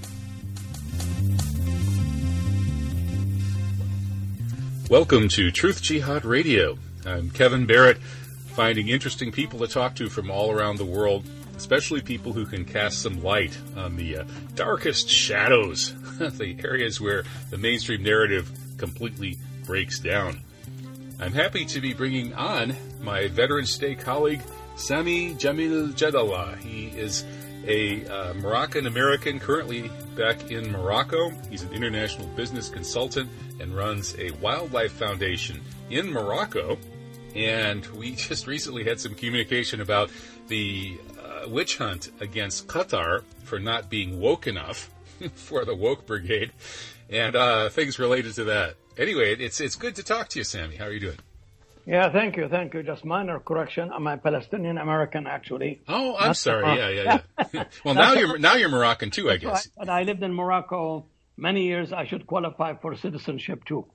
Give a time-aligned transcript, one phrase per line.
[4.89, 6.79] Welcome to Truth Jihad Radio.
[7.05, 11.25] I'm Kevin Barrett, finding interesting people to talk to from all around the world,
[11.57, 17.25] especially people who can cast some light on the uh, darkest shadows, the areas where
[17.51, 20.41] the mainstream narrative completely breaks down.
[21.19, 24.43] I'm happy to be bringing on my Veterans Day colleague,
[24.77, 26.59] Sami Jamil Jadallah.
[26.59, 27.25] He is
[27.67, 31.31] a uh, Moroccan American currently back in Morocco.
[31.51, 33.31] He's an international business consultant
[33.61, 35.61] and runs a wildlife foundation
[35.91, 36.79] in Morocco.
[37.35, 40.11] And we just recently had some communication about
[40.49, 40.99] the
[41.51, 44.91] witch hunt against Qatar for not being woke enough
[45.35, 46.53] for the woke brigade
[47.11, 48.77] and uh, things related to that.
[48.99, 50.77] Anyway, it's it's good to talk to you, Sami.
[50.77, 51.19] How are you doing?
[51.87, 52.83] Yeah, thank you, thank you.
[52.83, 53.93] Just minor correction.
[53.93, 55.83] I'm a Palestinian American, actually.
[55.87, 56.77] Oh, I'm Not sorry.
[56.77, 57.21] Yeah, yeah,
[57.53, 57.65] yeah.
[57.85, 59.53] well, now you're now you're Moroccan too, I guess.
[59.53, 59.67] Right.
[59.79, 61.93] But I lived in Morocco many years.
[61.93, 63.87] I should qualify for citizenship too.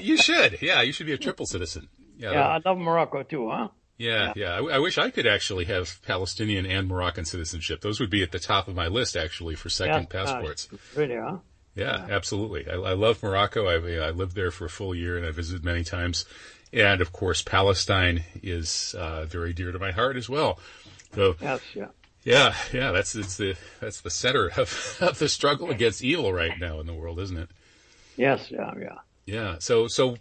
[0.00, 0.60] you should.
[0.62, 1.88] Yeah, you should be a triple citizen.
[2.16, 3.68] Yeah, yeah I love Morocco too, huh?
[4.02, 4.54] Yeah, yeah.
[4.54, 7.82] I, I, wish I could actually have Palestinian and Moroccan citizenship.
[7.82, 10.68] Those would be at the top of my list, actually, for second yes, passports.
[10.96, 11.36] really, huh?
[11.76, 12.14] Yeah, yeah.
[12.14, 12.68] absolutely.
[12.68, 13.68] I, I, love Morocco.
[13.68, 16.24] I, I lived there for a full year and I visited many times.
[16.72, 20.58] And of course, Palestine is uh, very dear to my heart as well.
[21.14, 21.86] So, yes, yeah.
[22.24, 26.58] Yeah, yeah, that's it's the that's the center of, of the struggle against evil right
[26.58, 27.48] now in the world, isn't it?
[28.16, 28.98] Yes, yeah, yeah.
[29.26, 29.56] Yeah.
[29.58, 30.16] So so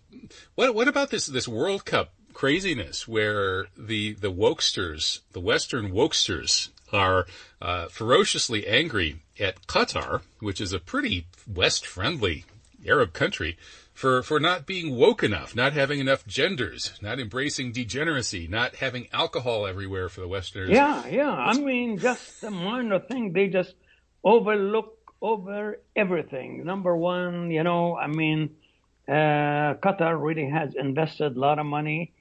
[0.55, 6.69] what what about this this World Cup craziness where the the wokesters, the Western wokesters
[6.91, 7.25] are
[7.61, 12.45] uh, ferociously angry at Qatar, which is a pretty West friendly
[12.85, 13.57] Arab country,
[13.93, 19.07] for, for not being woke enough, not having enough genders, not embracing degeneracy, not having
[19.13, 20.71] alcohol everywhere for the Westerners.
[20.71, 21.31] Yeah, yeah.
[21.31, 23.33] I mean, just the minor thing.
[23.33, 23.75] They just
[24.23, 26.65] overlook over everything.
[26.65, 28.55] Number one, you know, I mean,
[29.07, 32.13] uh, Qatar really has invested a lot of money.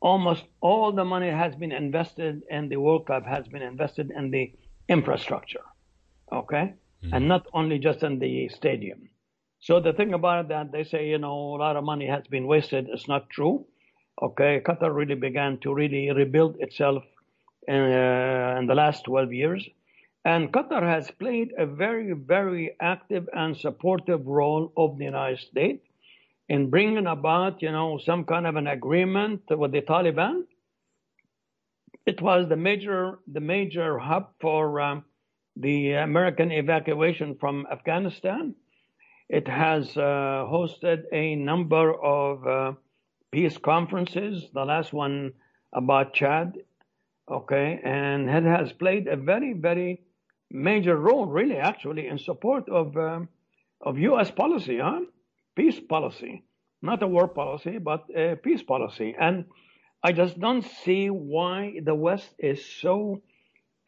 [0.00, 4.30] Almost all the money has been invested in the World Cup has been invested in
[4.30, 4.52] the
[4.88, 5.64] infrastructure.
[6.32, 6.74] Okay?
[7.02, 7.14] Mm-hmm.
[7.14, 9.08] And not only just in the stadium.
[9.60, 12.46] So the thing about that, they say, you know, a lot of money has been
[12.46, 12.88] wasted.
[12.88, 13.66] It's not true.
[14.22, 17.04] Okay, Qatar really began to really rebuild itself
[17.68, 19.68] in, uh, in the last 12 years.
[20.24, 25.85] And Qatar has played a very, very active and supportive role of the United States
[26.48, 30.42] in bringing about, you know, some kind of an agreement with the Taliban.
[32.06, 35.04] It was the major, the major hub for um,
[35.56, 38.54] the American evacuation from Afghanistan.
[39.28, 42.72] It has uh, hosted a number of uh,
[43.32, 45.32] peace conferences, the last one
[45.72, 46.58] about Chad,
[47.28, 50.00] okay, and it has played a very, very
[50.50, 53.28] major role, really, actually, in support of um,
[53.80, 54.30] of U.S.
[54.30, 55.00] policy, huh?
[55.56, 56.44] Peace policy,
[56.82, 59.16] not a war policy, but a peace policy.
[59.18, 59.46] And
[60.02, 63.22] I just don't see why the West is so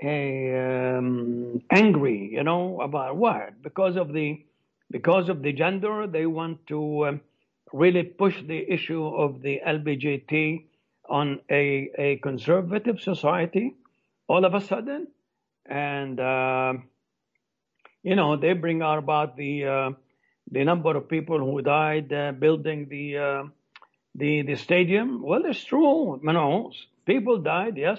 [0.02, 3.62] um, angry, you know, about what?
[3.62, 4.44] Because of the
[4.90, 7.20] because of the gender, they want to um,
[7.72, 10.64] really push the issue of the LBGT
[11.08, 13.74] on a, a conservative society
[14.28, 15.08] all of a sudden.
[15.66, 16.74] And, uh,
[18.02, 19.90] you know, they bring out about the, uh,
[20.50, 23.42] the number of people who died uh, building the, uh,
[24.14, 25.22] the, the stadium.
[25.22, 26.20] Well, it's true.
[26.22, 26.72] Know,
[27.06, 27.98] people died, yes.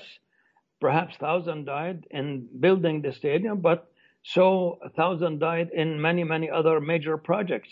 [0.82, 3.92] Perhaps thousand died in building the stadium, but
[4.24, 7.70] so a thousand died in many, many other major projects.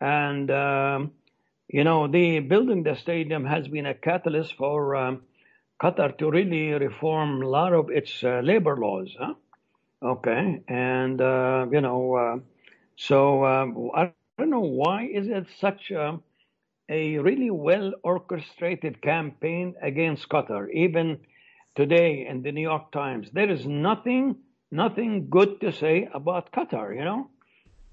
[0.00, 1.12] And, um,
[1.68, 5.22] you know, the building the stadium has been a catalyst for um,
[5.80, 9.14] Qatar to really reform a lot of its uh, labor laws.
[9.18, 9.34] Huh?
[10.02, 10.62] Okay.
[10.66, 12.36] And, uh, you know, uh,
[12.96, 16.18] so um, I don't know why is it such a,
[16.88, 20.70] a really well orchestrated campaign against Qatar.
[20.72, 21.18] Even
[21.74, 24.36] today in the New York Times, there is nothing
[24.70, 27.28] nothing good to say about Qatar, you know,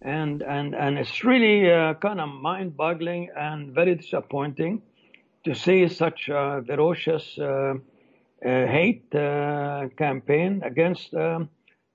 [0.02, 4.82] and and and it's really uh, kind of mind-boggling and very disappointing
[5.46, 7.74] to see such a ferocious uh,
[8.46, 9.10] uh, hate
[9.98, 11.50] campaign against um,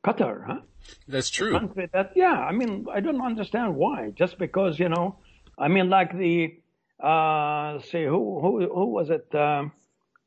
[0.05, 0.61] Qatar, huh?
[1.09, 1.71] That's true.
[1.93, 4.11] That, yeah, I mean, I don't understand why.
[4.11, 5.17] Just because you know,
[5.59, 6.57] I mean, like the
[7.03, 9.35] uh, say who who who was it?
[9.35, 9.73] Um,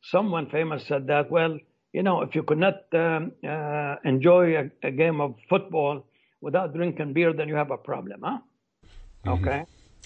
[0.01, 1.29] someone famous said that.
[1.29, 1.59] Well,
[1.93, 6.05] you know, if you could not um, uh, enjoy a, a, game of football
[6.41, 8.37] without drinking beer, then you have a problem, huh?
[9.25, 9.47] Mm-hmm.
[9.47, 9.65] Okay.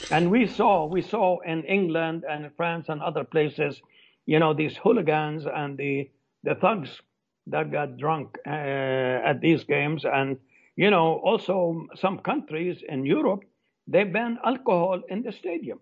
[0.09, 3.81] And we saw, we saw in England and France and other places,
[4.25, 6.09] you know, these hooligans and the,
[6.43, 7.01] the thugs
[7.47, 10.05] that got drunk uh, at these games.
[10.05, 10.37] And,
[10.75, 13.43] you know, also some countries in Europe,
[13.87, 15.79] they ban alcohol in the stadium.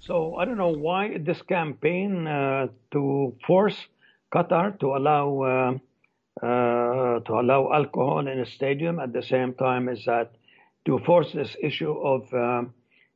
[0.00, 3.76] So I don't know why this campaign uh, to force
[4.32, 9.88] Qatar to allow uh, uh, to allow alcohol in a stadium at the same time
[9.88, 10.30] as that
[10.86, 12.62] to force this issue of uh,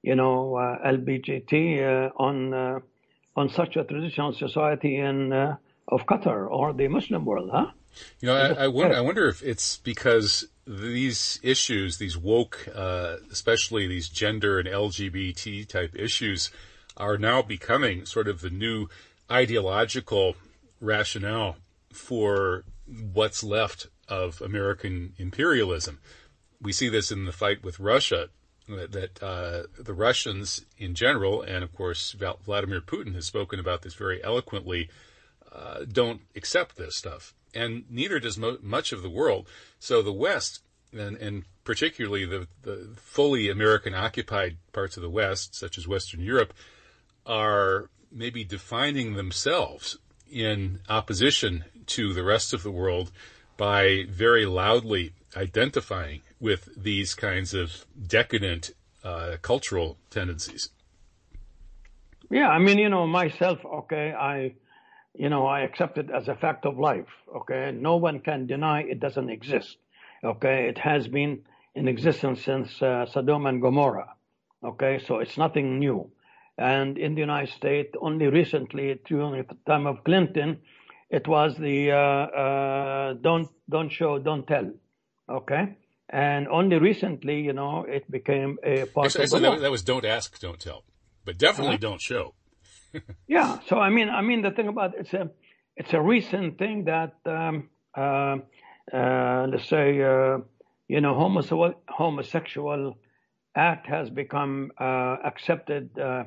[0.03, 2.83] you know uh, LBGT uh, on
[3.37, 5.57] on such a traditional society in
[5.89, 7.67] of Qatar or the Muslim world, huh?
[8.21, 8.97] You know, I, I wonder.
[8.97, 15.67] I wonder if it's because these issues, these woke, uh, especially these gender and LGBT
[15.69, 16.51] type issues,
[16.97, 18.89] are now becoming sort of the new
[19.31, 20.37] ideological
[20.81, 21.57] rationale
[21.93, 26.01] for what's left of American imperialism.
[26.61, 28.29] We see this in the fight with Russia,
[28.69, 32.13] that uh, the Russians in general, and of course
[32.45, 34.89] Vladimir Putin has spoken about this very eloquently,
[35.55, 39.49] uh, don't accept this stuff, and neither does mo- much of the world.
[39.79, 40.61] So the West,
[40.93, 46.21] and, and particularly the, the fully American occupied parts of the West, such as Western
[46.21, 46.53] Europe,
[47.25, 49.99] are maybe defining themselves
[50.31, 53.11] in opposition to the rest of the world
[53.57, 58.73] by very loudly identifying with these kinds of decadent
[59.03, 60.71] uh, cultural tendencies.
[62.31, 64.55] Yeah, I mean, you know, myself, okay, I,
[65.15, 67.73] you know, I accept it as a fact of life, okay?
[67.73, 69.77] No one can deny it doesn't exist,
[70.23, 70.69] okay?
[70.69, 71.43] It has been
[71.75, 74.15] in existence since uh, Sodom and Gomorrah,
[74.65, 75.01] okay?
[75.07, 76.11] So it's nothing new.
[76.57, 80.61] And in the United States, only recently, during the time of Clinton,
[81.11, 84.71] it was the uh, uh, don't don't show, don't tell.
[85.29, 85.77] Okay,
[86.11, 89.83] and only recently, you know, it became a part actually, of the that, that, was
[89.83, 90.85] don't ask, don't tell,
[91.25, 91.89] but definitely uh-huh.
[91.89, 92.35] don't show.
[93.27, 93.59] Yeah.
[93.69, 95.31] So I mean, I mean, the thing about it's a
[95.77, 98.37] it's a recent thing that um, uh,
[98.93, 100.39] uh, let's say uh,
[100.89, 102.97] you know homosexual homosexual
[103.55, 106.25] act has become uh, accepted uh,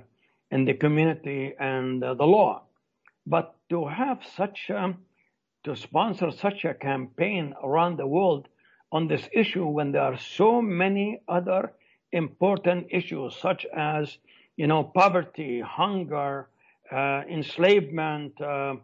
[0.51, 2.63] in the community and uh, the law.
[3.25, 4.95] But to have such, a,
[5.65, 8.47] to sponsor such a campaign around the world
[8.91, 11.73] on this issue when there are so many other
[12.13, 14.17] important issues such as,
[14.55, 16.47] you know, poverty, hunger,
[16.91, 18.75] enslavement, uh,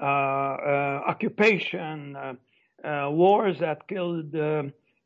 [0.00, 4.34] uh, uh occupation, uh, wars that killed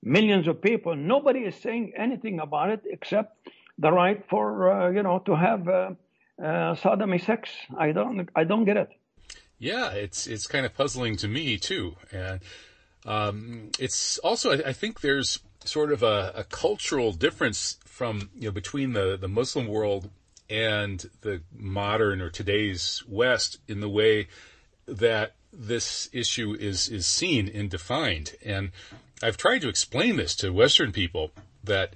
[0.02, 0.96] millions of people.
[0.96, 3.36] Nobody is saying anything about it except
[3.78, 5.90] the right for uh, you know to have uh,
[6.42, 7.50] uh, sodomy sex.
[7.76, 8.90] I don't I don't get it.
[9.58, 12.40] Yeah, it's it's kind of puzzling to me too, and
[13.06, 18.48] um, it's also I, I, think there's sort of a, a, cultural difference from you
[18.48, 20.10] know between the the Muslim world
[20.50, 24.26] and the modern or today's West in the way
[24.86, 28.34] that this issue is is seen and defined.
[28.44, 28.72] And
[29.22, 31.30] I've tried to explain this to Western people
[31.64, 31.94] that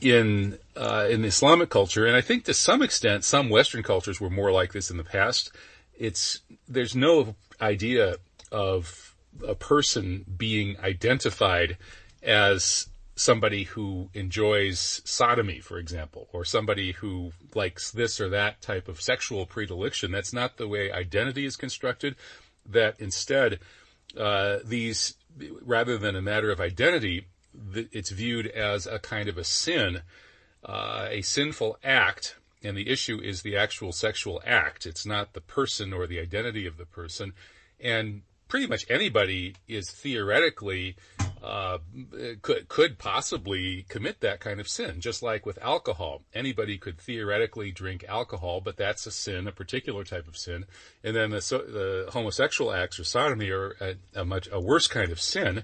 [0.00, 4.30] in uh, in Islamic culture, and I think to some extent, some Western cultures were
[4.30, 5.50] more like this in the past.
[5.98, 8.16] It's there's no idea
[8.52, 9.14] of
[9.46, 11.76] a person being identified
[12.22, 18.88] as somebody who enjoys sodomy, for example, or somebody who likes this or that type
[18.88, 20.12] of sexual predilection.
[20.12, 22.14] That's not the way identity is constructed.
[22.66, 23.60] That instead,
[24.18, 25.14] uh, these,
[25.62, 27.26] rather than a matter of identity,
[27.74, 30.02] it's viewed as a kind of a sin,
[30.62, 34.84] uh, a sinful act, and the issue is the actual sexual act.
[34.84, 37.32] It's not the person or the identity of the person.
[37.80, 40.96] And pretty much anybody is theoretically
[41.42, 41.78] uh,
[42.42, 45.00] could could possibly commit that kind of sin.
[45.00, 50.02] Just like with alcohol, anybody could theoretically drink alcohol, but that's a sin, a particular
[50.02, 50.64] type of sin.
[51.04, 55.12] And then the, the homosexual acts or sodomy are a, a much a worse kind
[55.12, 55.62] of sin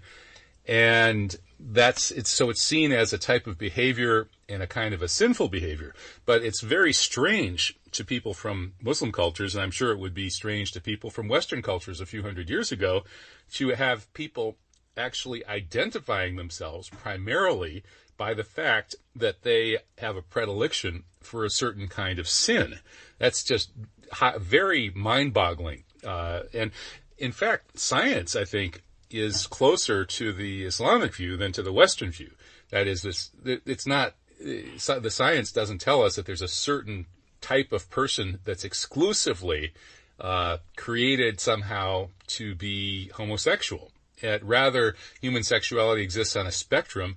[0.67, 5.03] and that's it's so it's seen as a type of behavior and a kind of
[5.03, 5.95] a sinful behavior.
[6.27, 10.31] But it's very strange to people from muslim cultures and i'm sure it would be
[10.31, 13.05] strange to people from western cultures a few hundred years ago
[13.53, 14.57] to have people
[14.97, 17.83] actually identifying themselves primarily
[18.17, 22.79] by the fact that they have a predilection for a certain kind of sin.
[23.19, 23.71] That's just
[24.39, 26.73] very mind-boggling uh, and
[27.19, 32.11] in fact science i think is closer to the Islamic view than to the Western
[32.11, 32.33] view.
[32.71, 37.07] That is, this it's not the science doesn't tell us that there's a certain
[37.41, 39.73] type of person that's exclusively
[40.21, 43.91] uh, created somehow to be homosexual.
[44.23, 47.17] And rather, human sexuality exists on a spectrum,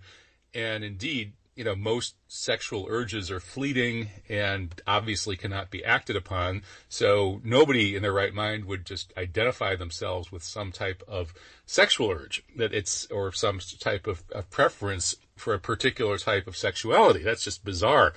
[0.54, 6.62] and indeed, you know, most sexual urges are fleeting and obviously cannot be acted upon.
[6.90, 11.34] So nobody in their right mind would just identify themselves with some type of
[11.66, 16.58] sexual urge that it's, or some type of, of preference for a particular type of
[16.58, 17.24] sexuality.
[17.24, 18.14] That's just bizarre.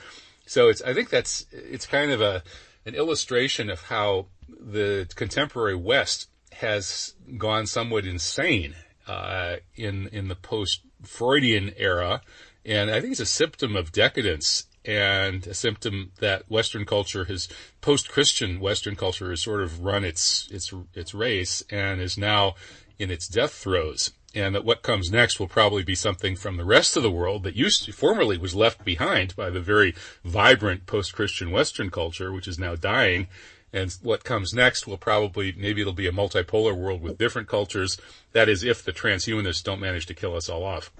[0.46, 2.42] So it's, I think that's, it's kind of a,
[2.86, 8.74] an illustration of how the contemporary West has gone somewhat insane,
[9.06, 12.20] uh, in, in the post Freudian era
[12.68, 17.48] and I think it's a symptom of decadence and a symptom that Western culture has,
[17.80, 22.54] post-Christian Western culture has sort of run its, its, its race and is now
[22.98, 24.12] in its death throes.
[24.34, 27.42] And that what comes next will probably be something from the rest of the world
[27.44, 32.46] that used to, formerly was left behind by the very vibrant post-Christian Western culture, which
[32.46, 33.28] is now dying.
[33.72, 37.98] And what comes next will probably, maybe it'll be a multipolar world with different cultures.
[38.32, 40.90] That is, if the transhumanists don't manage to kill us all off.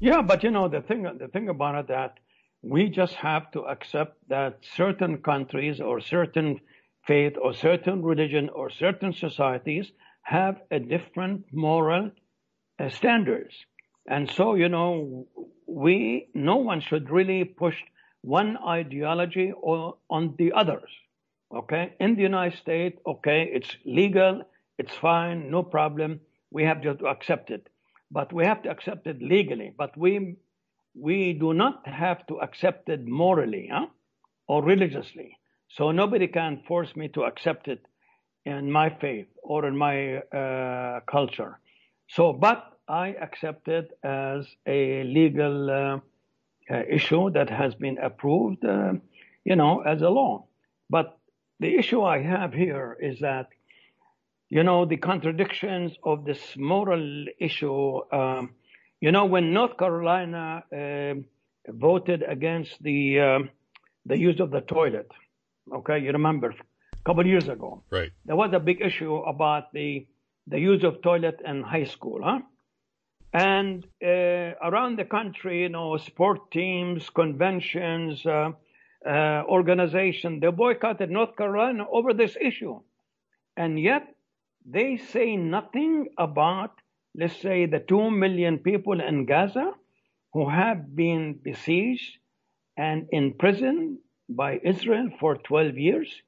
[0.00, 2.18] Yeah, but you know the thing the thing about it that
[2.62, 6.60] we just have to accept that certain countries or certain
[7.06, 12.10] faith or certain religion or certain societies have a different moral
[12.78, 13.54] uh, standards.
[14.08, 15.26] And so, you know,
[15.66, 17.76] we, no one should really push
[18.22, 20.90] one ideology or on the others.
[21.54, 21.94] Okay.
[22.00, 24.42] In the United States, okay, it's legal.
[24.78, 25.50] It's fine.
[25.50, 26.20] No problem.
[26.50, 27.68] We have to accept it
[28.10, 29.72] but we have to accept it legally.
[29.76, 30.36] But we
[30.94, 33.86] we do not have to accept it morally huh?
[34.46, 35.38] or religiously.
[35.68, 37.84] So nobody can force me to accept it
[38.44, 41.58] in my faith or in my uh, culture.
[42.08, 46.00] So, but I accept it as a legal uh,
[46.70, 48.94] uh, issue that has been approved, uh,
[49.44, 50.46] you know, as a law.
[50.88, 51.18] But
[51.60, 53.48] the issue I have here is that
[54.50, 58.00] you know, the contradictions of this moral issue.
[58.12, 58.54] Um,
[59.00, 61.14] you know, when North Carolina uh,
[61.68, 63.38] voted against the uh,
[64.06, 65.10] the use of the toilet,
[65.72, 68.10] okay, you remember a couple of years ago, right?
[68.24, 70.06] There was a big issue about the
[70.46, 72.40] the use of toilet in high school, huh?
[73.34, 78.52] And uh, around the country, you know, sport teams, conventions, uh,
[79.06, 82.80] uh, organizations, they boycotted North Carolina over this issue,
[83.54, 84.14] and yet
[84.64, 86.80] they say nothing about,
[87.14, 89.72] let's say, the 2 million people in Gaza
[90.32, 92.18] who have been besieged
[92.76, 93.98] and imprisoned
[94.28, 96.22] by Israel for 12 years.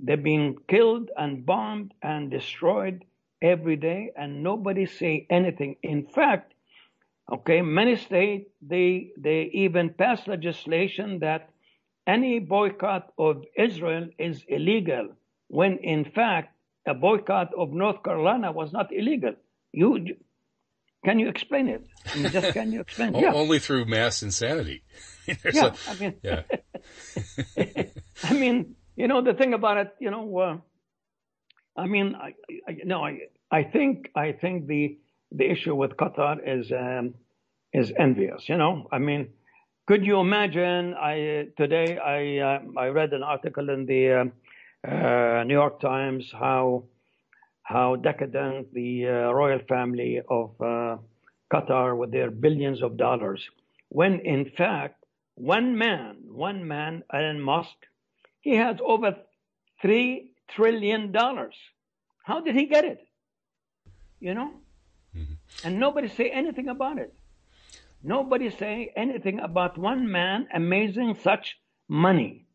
[0.00, 3.04] They've been killed and bombed and destroyed
[3.42, 5.76] every day, and nobody say anything.
[5.82, 6.52] In fact,
[7.32, 11.50] okay, many states they they even pass legislation that
[12.06, 15.08] any boycott of Israel is illegal,
[15.48, 16.55] when in fact
[16.86, 19.34] a boycott of North Carolina was not illegal.
[19.72, 20.16] You
[21.04, 21.86] can you explain it?
[22.12, 23.14] I mean, just can you explain?
[23.22, 23.32] yeah.
[23.32, 24.82] Only through mass insanity.
[25.26, 26.42] yeah, a, I mean, yeah.
[28.24, 30.56] I mean, you know, the thing about it, you know, uh,
[31.76, 32.34] I mean, I,
[32.68, 34.98] I, no, I, I think, I think the
[35.32, 37.14] the issue with Qatar is um,
[37.72, 38.48] is envious.
[38.48, 39.28] You know, I mean,
[39.86, 40.94] could you imagine?
[40.94, 44.24] I today I uh, I read an article in the uh,
[44.84, 46.84] uh, New York Times how
[47.62, 50.96] how decadent the uh, royal family of uh,
[51.52, 53.42] Qatar with their billions of dollars,
[53.88, 55.04] when in fact
[55.34, 57.76] one man, one man, Elon Musk,
[58.40, 59.16] he has over
[59.82, 61.54] three trillion dollars.
[62.24, 63.06] How did he get it?
[64.20, 64.50] You know,
[65.14, 65.34] mm-hmm.
[65.64, 67.12] and nobody say anything about it.
[68.02, 72.45] Nobody say anything about one man amazing such money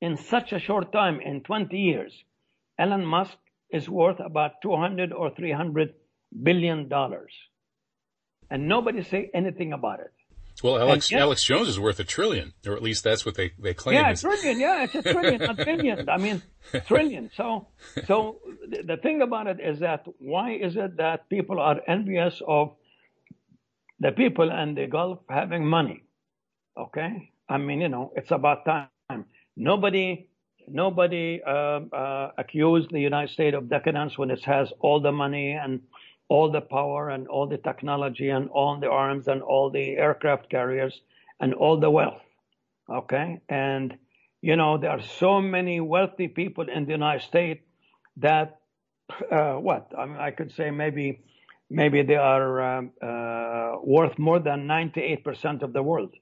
[0.00, 2.12] in such a short time, in 20 years,
[2.78, 3.36] Elon Musk
[3.70, 5.94] is worth about 200 or 300
[6.42, 7.32] billion dollars.
[8.50, 10.12] And nobody say anything about it.
[10.62, 13.52] Well, Alex yet, Alex Jones is worth a trillion, or at least that's what they,
[13.58, 13.96] they claim.
[13.96, 14.60] Yeah, a trillion.
[14.60, 16.08] Yeah, it's a trillion, not billion.
[16.08, 16.42] I mean,
[16.86, 17.30] trillion.
[17.34, 17.68] So,
[18.06, 22.42] so the, the thing about it is that why is it that people are envious
[22.46, 22.74] of
[24.00, 26.02] the people in the Gulf having money?
[26.76, 28.88] Okay, I mean, you know, it's about time.
[29.60, 30.26] Nobody,
[30.66, 35.52] nobody uh, uh, accused the United States of decadence when it has all the money
[35.52, 35.82] and
[36.30, 40.48] all the power and all the technology and all the arms and all the aircraft
[40.48, 41.02] carriers
[41.40, 42.22] and all the wealth.
[42.88, 43.98] Okay, and
[44.40, 47.62] you know there are so many wealthy people in the United States
[48.16, 48.60] that
[49.30, 51.20] uh, what I mean I could say maybe
[51.68, 56.14] maybe they are um, uh, worth more than 98% of the world.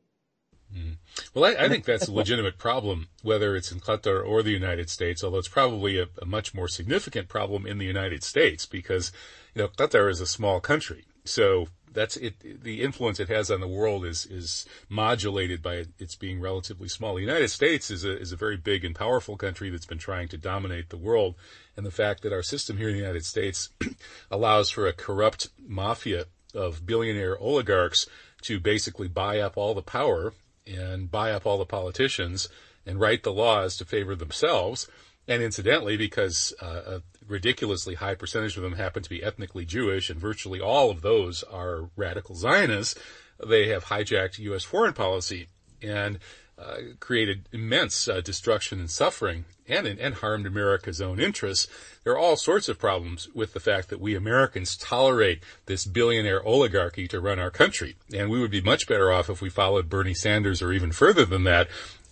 [0.74, 0.97] Mm.
[1.34, 4.88] Well, I, I, think that's a legitimate problem, whether it's in Qatar or the United
[4.88, 9.12] States, although it's probably a, a, much more significant problem in the United States because,
[9.54, 11.04] you know, Qatar is a small country.
[11.24, 12.62] So that's it.
[12.62, 17.14] The influence it has on the world is is modulated by its being relatively small.
[17.14, 20.28] The United States is a is a very big and powerful country that's been trying
[20.28, 21.34] to dominate the world,
[21.76, 23.70] and the fact that our system here in the United States
[24.30, 28.06] allows for a corrupt mafia of billionaire oligarchs
[28.42, 30.32] to basically buy up all the power
[30.68, 32.48] and buy up all the politicians
[32.86, 34.88] and write the laws to favor themselves.
[35.26, 40.08] And incidentally, because uh, a ridiculously high percentage of them happen to be ethnically Jewish,
[40.08, 42.98] and virtually all of those are radical Zionists,
[43.44, 44.64] they have hijacked U.S.
[44.64, 45.48] foreign policy
[45.82, 46.18] and
[46.58, 51.68] uh, created immense uh, destruction and suffering and, and harmed America's own interests.
[52.04, 56.42] There are all sorts of problems with the fact that we Americans tolerate this billionaire
[56.42, 57.96] oligarchy to run our country.
[58.14, 61.24] And we would be much better off if we followed Bernie Sanders or even further
[61.24, 61.68] than that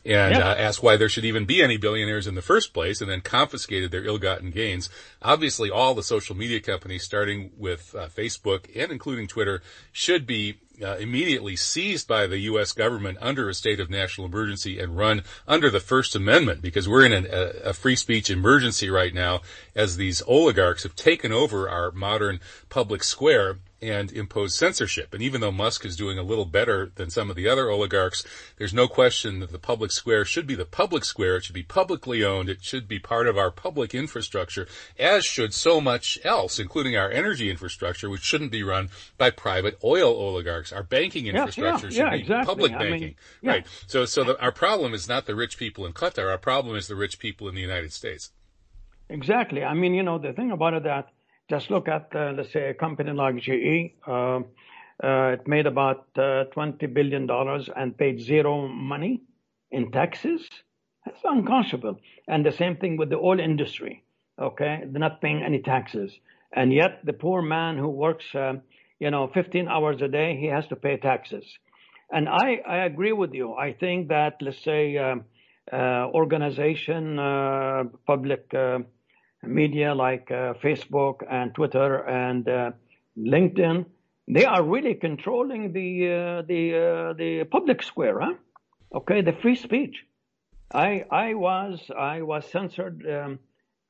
[0.07, 0.51] and yeah.
[0.51, 3.21] uh, asked why there should even be any billionaires in the first place and then
[3.21, 4.89] confiscated their ill-gotten gains.
[5.21, 10.59] Obviously, all the social media companies, starting with uh, Facebook and including Twitter, should be
[10.83, 12.73] uh, immediately seized by the U.S.
[12.73, 17.05] government under a state of national emergency and run under the First Amendment because we're
[17.05, 19.41] in an, a, a, free speech emergency right now
[19.75, 25.13] as these oligarchs have taken over our modern public square and impose censorship.
[25.13, 28.25] And even though Musk is doing a little better than some of the other oligarchs,
[28.57, 31.37] there's no question that the public square should be the public square.
[31.37, 32.49] It should be publicly owned.
[32.49, 34.67] It should be part of our public infrastructure,
[34.99, 39.79] as should so much else, including our energy infrastructure, which shouldn't be run by private
[39.85, 40.73] oil oligarchs.
[40.73, 42.47] Our banking infrastructure yeah, yeah, should yeah, be exactly.
[42.47, 43.15] public I banking.
[43.43, 43.67] Mean, right.
[43.87, 46.31] So, so the, our problem is not the rich people in Qatar.
[46.31, 48.31] Our problem is the rich people in the United States.
[49.09, 49.63] Exactly.
[49.63, 51.11] I mean, you know, the thing about it that
[51.49, 53.95] just look at, uh, let's say, a company like GE.
[54.07, 54.41] Uh,
[55.03, 57.29] uh, it made about $20 billion
[57.77, 59.23] and paid zero money
[59.71, 60.49] in taxes.
[61.05, 62.01] That's unconscionable.
[62.27, 64.03] And the same thing with the oil industry.
[64.39, 66.13] Okay, they're not paying any taxes,
[66.53, 68.55] and yet the poor man who works, uh,
[68.99, 71.45] you know, 15 hours a day, he has to pay taxes.
[72.13, 73.55] And I, I agree with you.
[73.55, 75.17] I think that let's say uh,
[75.73, 77.17] uh, organization,
[78.07, 78.53] public
[79.47, 82.71] media like uh, Facebook and Twitter and uh,
[83.19, 83.87] LinkedIn,
[84.29, 88.35] they are really controlling the uh, the uh, the public square, huh?
[88.95, 90.05] Okay, the free speech.
[90.73, 93.39] I I was I was censored um,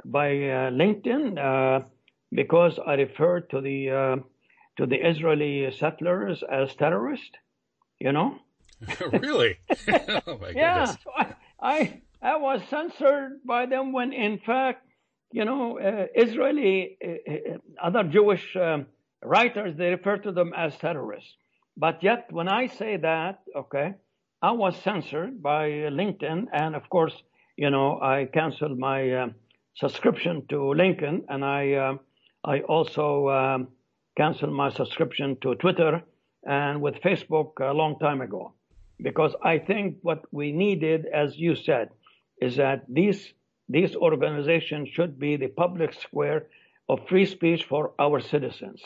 [0.05, 1.85] by uh, LinkedIn uh,
[2.33, 4.23] because I referred to the
[4.77, 7.37] to the Israeli settlers as terrorists.
[7.99, 8.39] You know.
[9.13, 9.59] really?
[10.27, 14.86] oh my yeah, So I, I I was censored by them when in fact
[15.37, 18.87] you know, uh, Israeli, uh, uh, other Jewish um,
[19.23, 21.31] writers, they refer to them as terrorists.
[21.77, 23.97] But yet, when I say that, okay,
[24.41, 25.65] I was censored by
[26.01, 27.13] LinkedIn, and of course,
[27.55, 29.27] you know, I canceled my uh,
[29.75, 31.95] subscription to LinkedIn, and I uh,
[32.43, 33.69] I also um,
[34.17, 36.03] canceled my subscription to Twitter
[36.45, 38.55] and with Facebook a long time ago,
[39.03, 41.91] because I think what we needed, as you said,
[42.41, 43.35] is that these
[43.69, 46.47] these organizations should be the public square
[46.89, 48.83] of free speech for our citizens.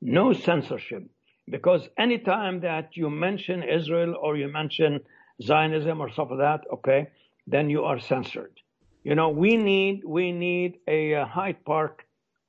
[0.00, 1.04] No censorship.
[1.48, 5.00] Because anytime that you mention Israel or you mention
[5.42, 7.08] Zionism or stuff like that, okay,
[7.46, 8.60] then you are censored.
[9.02, 12.06] You know, we need we need a Hyde Park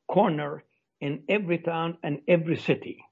[0.07, 0.63] corner
[1.01, 3.03] in every town and every city.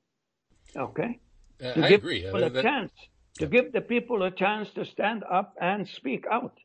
[0.75, 1.19] Okay?
[1.62, 2.21] Uh, to I give agree.
[2.21, 2.91] People uh, a chance.
[3.39, 6.57] To give the people a chance to stand up and speak out.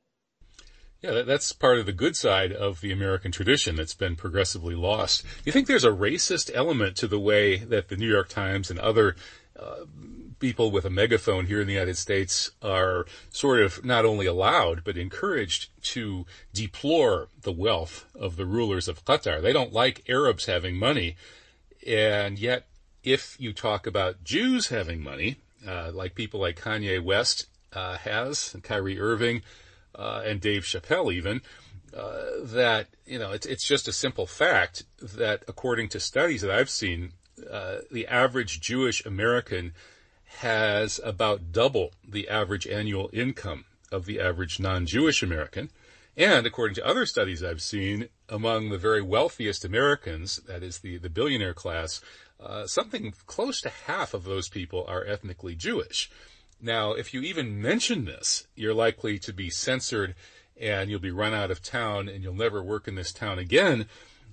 [1.00, 5.24] Yeah, that's part of the good side of the American tradition that's been progressively lost.
[5.44, 8.80] You think there's a racist element to the way that the New York Times and
[8.80, 9.14] other
[9.56, 9.84] uh,
[10.40, 14.82] people with a megaphone here in the United States are sort of not only allowed
[14.82, 19.40] but encouraged to deplore the wealth of the rulers of Qatar.
[19.40, 21.16] They don't like Arabs having money,
[21.86, 22.66] and yet
[23.04, 28.52] if you talk about Jews having money, uh, like people like Kanye West uh, has,
[28.52, 29.42] and Kyrie Irving
[29.98, 31.42] uh, and Dave Chappelle even,
[31.96, 36.50] uh, that, you know, it's, it's just a simple fact that according to studies that
[36.50, 37.12] I've seen,
[37.50, 39.72] uh, the average Jewish American
[40.38, 45.70] has about double the average annual income of the average non-Jewish American.
[46.16, 50.98] And according to other studies I've seen, among the very wealthiest Americans, that is the,
[50.98, 52.00] the billionaire class,
[52.40, 56.10] uh, something close to half of those people are ethnically Jewish.
[56.60, 60.14] Now, if you even mention this, you're likely to be censored
[60.60, 63.86] and you'll be run out of town and you'll never work in this town again.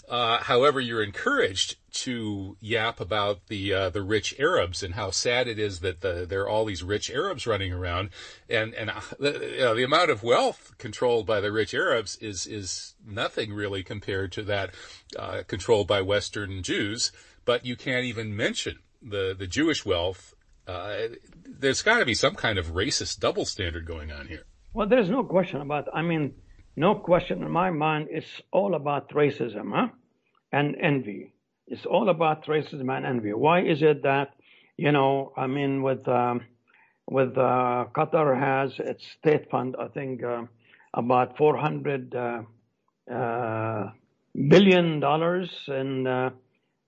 [0.07, 5.47] Uh, however, you're encouraged to yap about the uh, the rich Arabs and how sad
[5.47, 8.09] it is that the, there are all these rich Arabs running around,
[8.47, 12.93] and and uh, the, the amount of wealth controlled by the rich Arabs is is
[13.03, 14.75] nothing really compared to that
[15.17, 17.11] uh, controlled by Western Jews.
[17.43, 20.35] But you can't even mention the, the Jewish wealth,
[20.67, 20.95] uh,
[21.45, 24.43] there's got to be some kind of racist double standard going on here.
[24.73, 25.88] Well, there's no question about.
[25.93, 26.34] I mean,
[26.75, 28.08] no question in my mind.
[28.12, 29.88] It's all about racism, huh?
[30.51, 31.34] And envy.
[31.67, 33.34] It's all about racism and envy.
[33.34, 34.36] Why is it that,
[34.78, 36.41] you know, I mean, with um,
[37.08, 40.43] with uh, Qatar has its state fund, I think uh,
[40.93, 42.41] about 400 uh,
[43.12, 43.91] uh,
[44.34, 46.32] billion dollars in uh,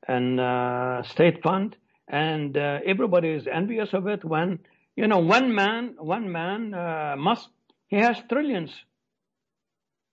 [0.07, 1.75] in state fund,
[2.07, 4.23] and everybody is envious of it.
[4.23, 4.59] When
[4.95, 6.71] you know, one man, one man
[7.19, 7.49] Musk
[7.87, 8.71] he has trillions,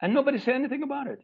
[0.00, 1.20] and nobody say anything about it.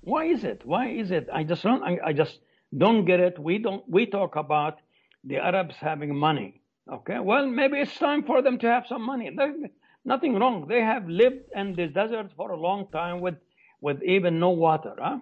[0.00, 0.62] Why is it?
[0.64, 1.28] Why is it?
[1.32, 1.82] I just don't.
[1.82, 2.38] I, I just
[2.76, 3.38] don't get it.
[3.38, 3.88] We don't.
[3.88, 4.78] We talk about
[5.24, 6.60] the Arabs having money.
[6.90, 7.18] Okay.
[7.20, 9.30] Well, maybe it's time for them to have some money.
[9.34, 9.56] There's
[10.04, 10.66] nothing wrong.
[10.68, 13.36] They have lived in the desert for a long time with
[13.80, 14.94] with even no water.
[14.98, 15.18] Huh?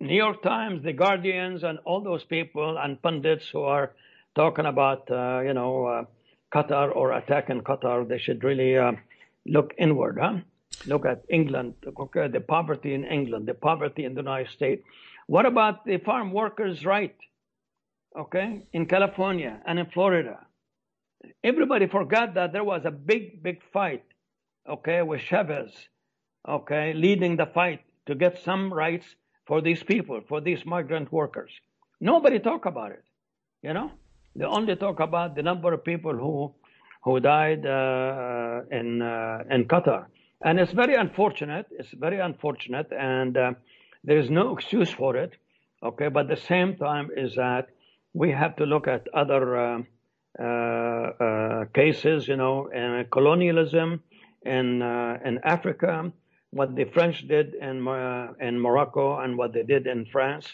[0.00, 3.92] New York Times, the Guardians, and all those people and pundits who are
[4.34, 6.04] talking about, uh, you know, uh,
[6.52, 8.92] Qatar or attack in Qatar, they should really uh,
[9.46, 10.38] look inward, huh?
[10.86, 14.82] Look at England, okay, the poverty in England, the poverty in the United States.
[15.26, 17.16] What about the farm workers' right?
[18.18, 20.46] Okay, in California and in Florida.
[21.42, 24.04] Everybody forgot that there was a big, big fight,
[24.68, 25.70] okay, with Chavez,
[26.46, 29.06] okay, leading the fight to get some rights
[29.52, 31.50] for these people, for these migrant workers.
[32.00, 33.04] Nobody talk about it.
[33.60, 33.90] You know,
[34.34, 36.54] they only talk about the number of people who
[37.04, 40.06] who died uh, in uh, in Qatar,
[40.42, 41.66] and it's very unfortunate.
[41.78, 43.52] It's very unfortunate, and uh,
[44.02, 45.32] there is no excuse for it.
[45.82, 47.64] Okay, but at the same time is that
[48.14, 49.82] we have to look at other uh,
[50.40, 52.26] uh, uh, cases.
[52.26, 54.02] You know, in colonialism
[54.56, 54.80] in
[55.28, 56.10] in Africa
[56.52, 60.46] what the French did in, uh, in Morocco and what they did in France,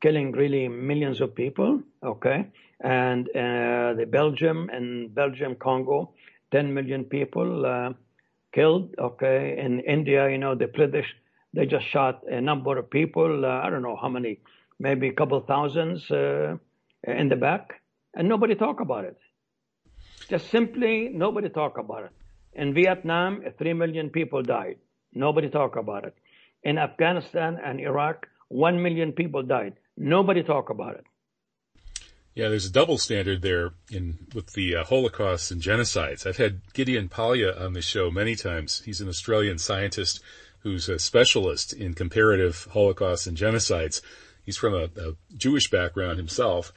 [0.00, 2.46] killing really millions of people, okay?
[2.80, 6.12] And uh, the Belgium and Belgium, Congo,
[6.52, 7.92] 10 million people uh,
[8.54, 9.58] killed, okay?
[9.58, 11.06] In India, you know, the British,
[11.52, 14.38] they just shot a number of people, uh, I don't know how many,
[14.78, 16.56] maybe a couple thousands uh,
[17.02, 17.82] in the back,
[18.14, 19.18] and nobody talk about it.
[20.28, 22.12] Just simply, nobody talk about it.
[22.54, 24.76] In Vietnam, 3 million people died.
[25.14, 26.14] Nobody talk about it.
[26.62, 29.74] In Afghanistan and Iraq, one million people died.
[29.96, 31.04] Nobody talk about it.
[32.34, 36.26] Yeah, there's a double standard there in with the uh, Holocaust and genocides.
[36.26, 38.82] I've had Gideon Polya on the show many times.
[38.86, 40.22] He's an Australian scientist
[40.60, 44.00] who's a specialist in comparative Holocaust and genocides.
[44.44, 46.72] He's from a, a Jewish background himself,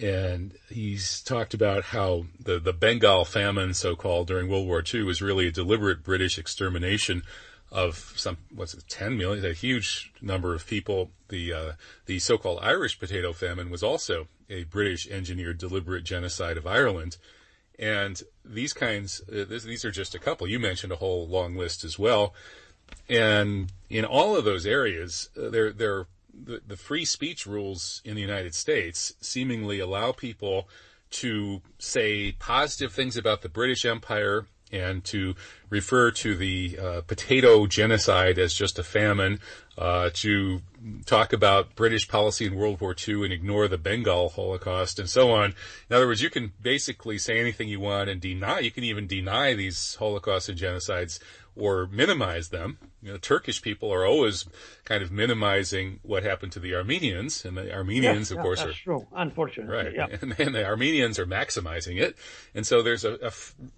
[0.00, 5.02] and he's talked about how the the Bengal famine, so called during World War II,
[5.02, 7.24] was really a deliberate British extermination
[7.74, 11.10] of some what's it, 10 million, a huge number of people.
[11.28, 11.72] The uh,
[12.06, 17.16] the so-called Irish potato famine was also a British engineered deliberate genocide of Ireland.
[17.76, 20.46] And these kinds, uh, this, these are just a couple.
[20.46, 22.32] You mentioned a whole long list as well.
[23.08, 28.14] And in all of those areas, uh, they're, they're, the, the free speech rules in
[28.14, 30.68] the United States seemingly allow people
[31.10, 35.34] to say positive things about the British Empire and to
[35.70, 39.40] refer to the uh, potato genocide as just a famine,
[39.76, 40.60] uh, to
[41.06, 45.32] talk about British policy in World War II and ignore the Bengal Holocaust and so
[45.32, 45.54] on.
[45.90, 49.06] In other words, you can basically say anything you want and deny, you can even
[49.06, 51.18] deny these Holocausts and genocides
[51.56, 52.78] or minimize them.
[53.02, 54.46] You know, Turkish people are always
[54.84, 58.62] kind of minimizing what happened to the Armenians, and the Armenians, yes, of yeah, course,
[58.62, 59.06] that's are true.
[59.14, 60.06] Unfortunately, right, yeah.
[60.20, 62.16] and, and the Armenians are maximizing it,
[62.54, 63.32] and so there's a,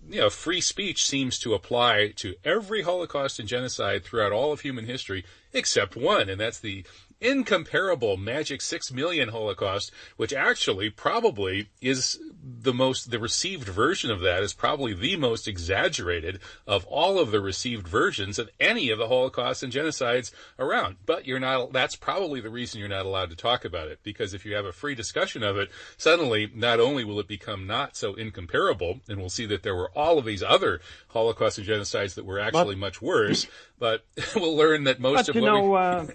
[0.09, 4.61] you know free speech seems to apply to every Holocaust and genocide throughout all of
[4.61, 6.85] human history except one, and that's the
[7.20, 14.20] incomparable magic six million Holocaust, which actually probably is the most, the received version of
[14.20, 18.98] that is probably the most exaggerated of all of the received versions of any of
[18.98, 20.96] the Holocausts and genocides around.
[21.05, 24.35] But you're not, that's probably the reason you're not allowed to talk about it, because
[24.35, 27.96] if you have a free discussion of it, suddenly not only will it become not
[27.96, 32.14] so incomparable, and we'll see that there were all of these other Holocausts and genocides
[32.14, 33.46] that were actually but, much worse,
[33.79, 34.05] but
[34.37, 35.77] we'll learn that most but of you know, we...
[35.79, 36.07] uh,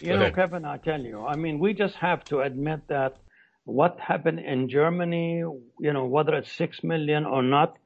[0.00, 3.16] you know, Kevin, I tell you, I mean, we just have to admit that
[3.64, 7.76] what happened in Germany, you know, whether it's six million or not,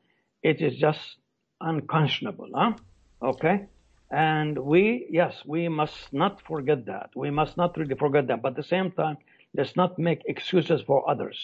[0.43, 1.17] it is just
[1.61, 2.73] unconscionable, huh?
[3.23, 3.67] Okay.
[4.11, 7.11] And we, yes, we must not forget that.
[7.17, 8.43] We must not really forget that.
[8.43, 9.17] But at the same time,
[9.57, 11.39] let's not make excuses for others.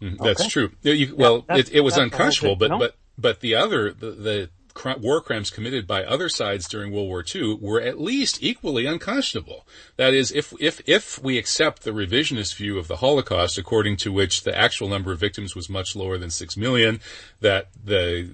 [0.00, 0.50] Mm, that's okay?
[0.50, 0.70] true.
[0.82, 2.78] You, well, yeah, it, it, was unconscionable, but, no?
[2.78, 4.50] but, but the other, the, the
[4.98, 9.66] war crimes committed by other sides during World War II were at least equally unconscionable.
[9.96, 14.12] That is, if, if, if we accept the revisionist view of the Holocaust, according to
[14.12, 17.00] which the actual number of victims was much lower than six million,
[17.40, 18.28] that the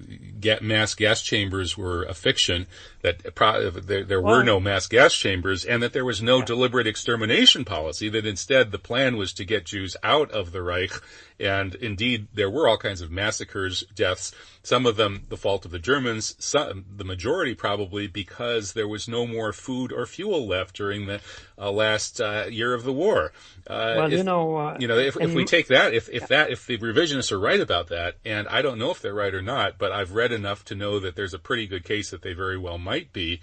[0.61, 2.67] mass gas chambers were a fiction,
[3.03, 3.35] that
[3.85, 6.45] there, there were no mass gas chambers, and that there was no yeah.
[6.45, 10.93] deliberate extermination policy, that instead the plan was to get Jews out of the Reich,
[11.39, 14.31] and indeed there were all kinds of massacres, deaths,
[14.63, 19.09] some of them the fault of the Germans, some, the majority probably because there was
[19.09, 21.19] no more food or fuel left during the
[21.63, 23.31] uh, last uh, year of the war.
[23.65, 26.27] Uh, well, if, you know, uh, you know, if, if we take that, if, if
[26.27, 29.33] that, if the revisionists are right about that, and I don't know if they're right
[29.33, 32.21] or not, but I've read enough to know that there's a pretty good case that
[32.21, 33.39] they very well might be.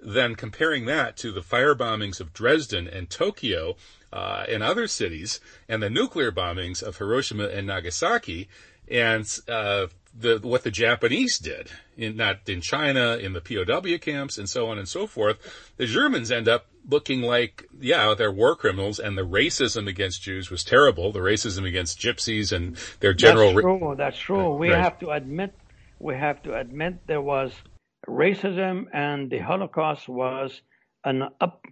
[0.00, 3.76] Then comparing that to the fire bombings of Dresden and Tokyo
[4.12, 8.48] uh, and other cities, and the nuclear bombings of Hiroshima and Nagasaki,
[8.88, 14.38] and uh, the, what the Japanese did, in, not in China, in the POW camps,
[14.38, 15.38] and so on and so forth,
[15.76, 20.50] the Germans end up looking like, yeah, they're war criminals, and the racism against Jews
[20.50, 21.12] was terrible.
[21.12, 23.54] The racism against Gypsies and their general.
[23.54, 23.94] That's true.
[23.96, 24.54] That's true.
[24.56, 24.82] We right.
[24.82, 25.54] have to admit,
[25.98, 27.52] we have to admit there was
[28.08, 30.60] racism, and the Holocaust was
[31.04, 31.64] an up,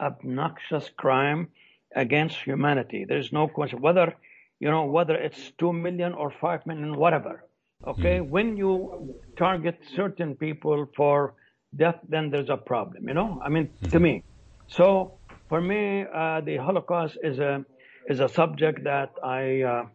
[0.00, 1.48] obnoxious crime
[1.94, 3.04] against humanity.
[3.08, 4.14] There's no question whether
[4.60, 7.46] you know whether it's two million or five million, whatever
[7.84, 8.28] Okay, mm.
[8.28, 11.34] when you target certain people for
[11.74, 13.08] death, then there's a problem.
[13.08, 13.90] You know, I mean, mm-hmm.
[13.90, 14.22] to me.
[14.68, 17.64] So for me, uh, the Holocaust is a
[18.08, 19.86] is a subject that I uh,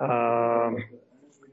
[0.00, 0.70] uh,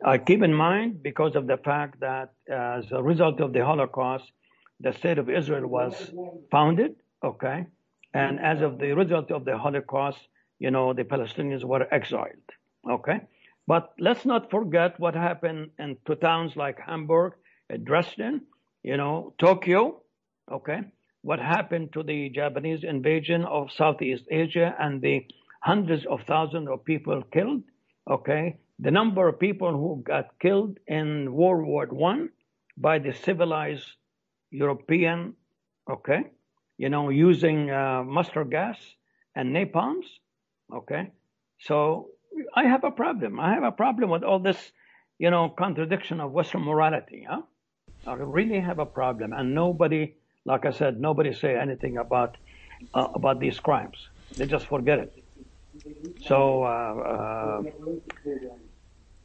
[0.05, 4.31] I keep in mind because of the fact that as a result of the Holocaust,
[4.79, 6.11] the state of Israel was
[6.51, 6.95] founded.
[7.23, 7.65] Okay,
[8.13, 10.19] and as of the result of the Holocaust,
[10.59, 12.47] you know, the Palestinians were exiled.
[12.89, 13.21] Okay.
[13.67, 17.33] But let's not forget what happened in two towns like Hamburg,
[17.83, 18.41] Dresden,
[18.81, 20.01] you know, Tokyo,
[20.51, 20.79] okay?
[21.21, 25.25] What happened to the Japanese invasion of Southeast Asia and the
[25.61, 27.63] hundreds of thousands of people killed,
[28.09, 28.57] okay?
[28.79, 32.29] The number of people who got killed in World War One
[32.77, 33.85] by the civilized
[34.51, 35.33] European,
[35.89, 36.31] okay?
[36.77, 38.77] You know, using uh, mustard gas
[39.35, 40.05] and napalms,
[40.73, 41.11] okay?
[41.59, 42.11] So
[42.55, 43.39] I have a problem.
[43.39, 44.71] I have a problem with all this,
[45.17, 47.25] you know, contradiction of Western morality.
[47.29, 47.41] Huh?
[48.07, 52.37] I really have a problem, and nobody, like I said, nobody say anything about
[52.93, 54.09] uh, about these crimes.
[54.35, 55.23] They just forget it.
[56.25, 56.63] So.
[56.63, 57.61] Uh, uh,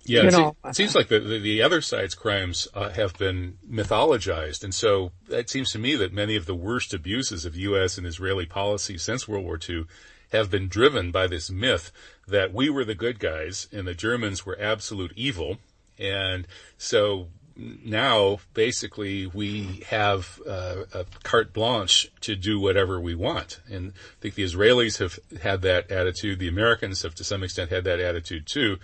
[0.07, 3.57] yeah, it, know, it, seems like the, the, the other side's crimes uh, have been
[3.66, 7.96] mythologized, and so it seems to me that many of the worst abuses of U.S.
[7.96, 9.87] and Israeli policy since World War II
[10.33, 11.90] have been driven by this myth
[12.27, 15.59] that we were the good guys and the Germans were absolute evil.
[15.98, 16.46] And
[16.77, 23.60] so now basically we have uh, a carte blanche to do whatever we want.
[23.70, 26.38] And I think the Israelis have had that attitude.
[26.38, 28.78] The Americans have to some extent had that attitude too.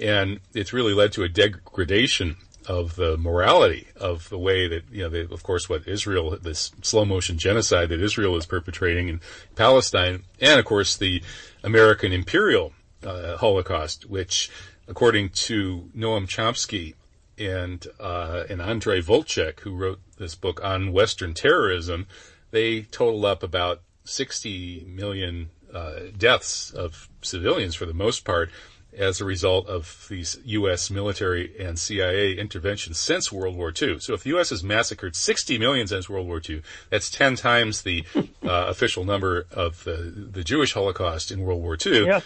[0.00, 5.02] And it's really led to a degradation of the morality of the way that, you
[5.02, 9.20] know, they, of course, what Israel, this slow motion genocide that Israel is perpetrating in
[9.56, 11.22] Palestine, and of course the
[11.64, 12.72] American imperial
[13.04, 14.48] uh, Holocaust, which,
[14.86, 16.94] according to Noam Chomsky
[17.38, 22.06] and uh, and Andrei Vltchek, who wrote this book on Western terrorism,
[22.50, 28.50] they total up about 60 million uh, deaths of civilians for the most part
[28.96, 30.90] as a result of these U.S.
[30.90, 34.00] military and CIA interventions since World War II.
[34.00, 34.50] So if the U.S.
[34.50, 39.46] has massacred 60 million since World War II, that's 10 times the uh, official number
[39.50, 42.04] of the, the Jewish Holocaust in World War II.
[42.04, 42.24] Yes,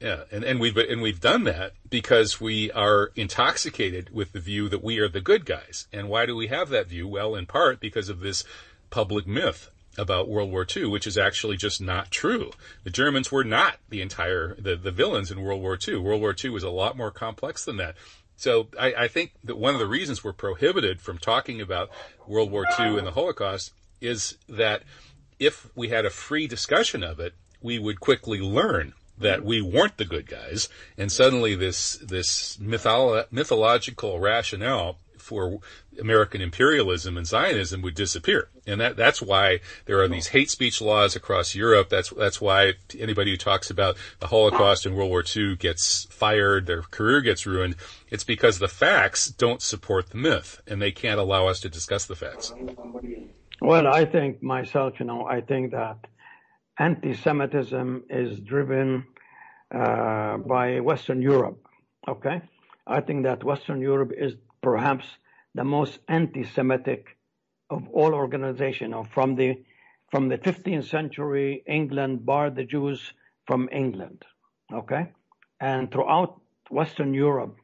[0.00, 4.68] yeah, and, and we've and we've done that because we are intoxicated with the view
[4.68, 5.86] that we are the good guys.
[5.92, 7.08] And why do we have that view?
[7.08, 8.44] Well, in part because of this
[8.90, 12.50] public myth about World War II, which is actually just not true.
[12.82, 15.98] The Germans were not the entire the, the villains in World War II.
[15.98, 17.94] World War II was a lot more complex than that.
[18.36, 21.90] So I, I think that one of the reasons we're prohibited from talking about
[22.26, 24.82] World War II and the Holocaust is that
[25.38, 29.96] if we had a free discussion of it, we would quickly learn that we weren't
[29.96, 35.58] the good guys, and suddenly this this mytholo- mythological rationale for
[35.98, 38.50] American imperialism and Zionism would disappear.
[38.66, 41.88] And that, that's why there are these hate speech laws across Europe.
[41.88, 46.66] That's, that's why anybody who talks about the Holocaust and World War II gets fired,
[46.66, 47.76] their career gets ruined.
[48.10, 52.04] It's because the facts don't support the myth and they can't allow us to discuss
[52.04, 52.52] the facts.
[53.62, 55.96] Well, I think myself, you know, I think that
[56.78, 59.06] anti-Semitism is driven
[59.74, 61.58] uh, by Western Europe.
[62.06, 62.42] Okay,
[62.86, 65.06] I think that Western Europe is perhaps
[65.54, 67.16] the most anti-Semitic
[67.70, 68.94] of all organizations.
[69.12, 69.62] From the
[70.10, 73.12] from the 15th century, England barred the Jews
[73.46, 74.22] from England.
[74.72, 75.12] Okay,
[75.60, 77.56] and throughout Western Europe,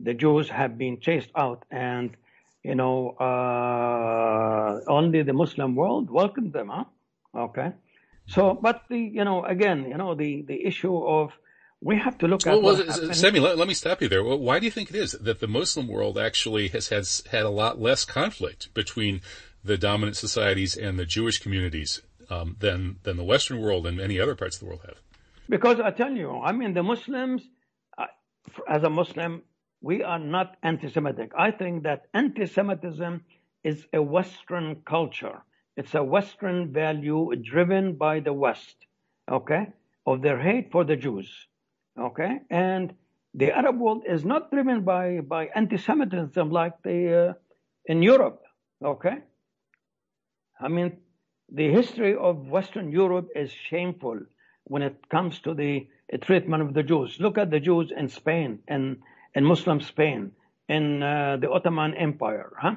[0.00, 2.16] the Jews have been chased out, and
[2.62, 6.68] you know uh, only the Muslim world welcomed them.
[6.68, 6.84] Huh?
[7.34, 7.72] Okay,
[8.26, 11.32] so but the you know again you know the the issue of
[11.80, 12.62] we have to look at.
[12.62, 14.24] Well, well Sami, let, let, me stop you there.
[14.24, 17.42] Well, why do you think it is that the Muslim world actually has, has had
[17.42, 19.20] a lot less conflict between
[19.62, 24.18] the dominant societies and the Jewish communities um, than than the Western world and many
[24.18, 25.00] other parts of the world have?
[25.48, 27.42] Because I tell you, I mean, the Muslims,
[27.96, 28.06] uh,
[28.68, 29.42] as a Muslim,
[29.80, 31.32] we are not anti-Semitic.
[31.38, 33.24] I think that anti-Semitism
[33.62, 35.42] is a Western culture.
[35.76, 38.76] It's a Western value driven by the West,
[39.30, 39.68] okay,
[40.06, 41.28] of their hate for the Jews.
[41.98, 42.94] Okay, and
[43.34, 47.32] the Arab world is not driven by by anti-Semitism like the uh,
[47.84, 48.42] in Europe.
[48.82, 49.16] Okay,
[50.60, 50.98] I mean
[51.52, 54.20] the history of Western Europe is shameful
[54.64, 55.86] when it comes to the
[56.22, 57.20] treatment of the Jews.
[57.20, 58.98] Look at the Jews in Spain and
[59.34, 60.32] in Muslim Spain,
[60.68, 62.76] in uh, the Ottoman Empire, huh?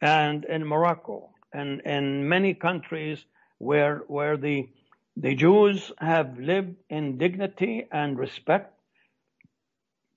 [0.00, 3.24] and in Morocco, and in many countries
[3.58, 4.68] where where the
[5.16, 8.74] the Jews have lived in dignity and respect.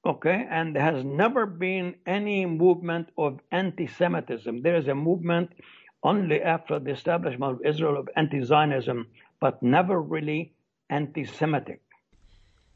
[0.06, 4.62] Okay, and there has never been any movement of anti Semitism.
[4.62, 5.52] There is a movement
[6.04, 9.08] only after the establishment of Israel of anti Zionism,
[9.39, 10.54] but never really
[10.89, 11.82] anti Semitic,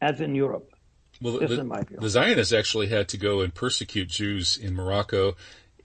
[0.02, 0.72] as in Europe.
[1.22, 5.36] Well, the, the Zionists actually had to go and persecute Jews in Morocco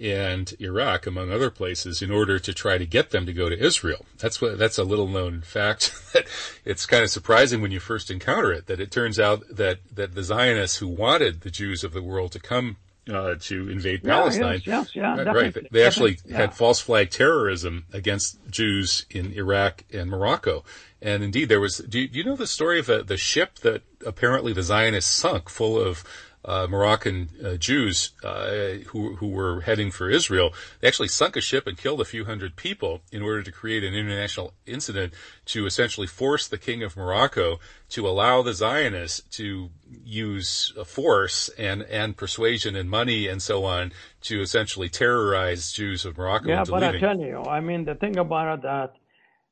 [0.02, 3.58] and Iraq, among other places, in order to try to get them to go to
[3.58, 4.04] Israel.
[4.18, 6.26] That's what, that's a little known fact that
[6.64, 10.14] it's kind of surprising when you first encounter it, that it turns out that, that
[10.14, 12.76] the Zionists who wanted the Jews of the world to come
[13.10, 14.62] uh, to invade yeah, Palestine.
[14.64, 15.56] Yes, yes, yeah, right.
[15.72, 20.64] They actually had false flag terrorism against Jews in Iraq and Morocco.
[21.00, 21.78] And indeed, there was.
[21.78, 25.10] Do you, do you know the story of the, the ship that apparently the Zionists
[25.10, 26.04] sunk, full of
[26.44, 28.50] uh, Moroccan uh, Jews uh,
[28.88, 30.52] who who were heading for Israel.
[30.80, 33.84] They actually sunk a ship and killed a few hundred people in order to create
[33.84, 35.14] an international incident
[35.46, 39.70] to essentially force the king of Morocco to allow the Zionists to
[40.04, 46.18] use force and and persuasion and money and so on to essentially terrorize Jews of
[46.18, 46.48] Morocco.
[46.48, 46.96] Yeah, but leaving.
[46.96, 48.94] I tell you, I mean, the thing about it that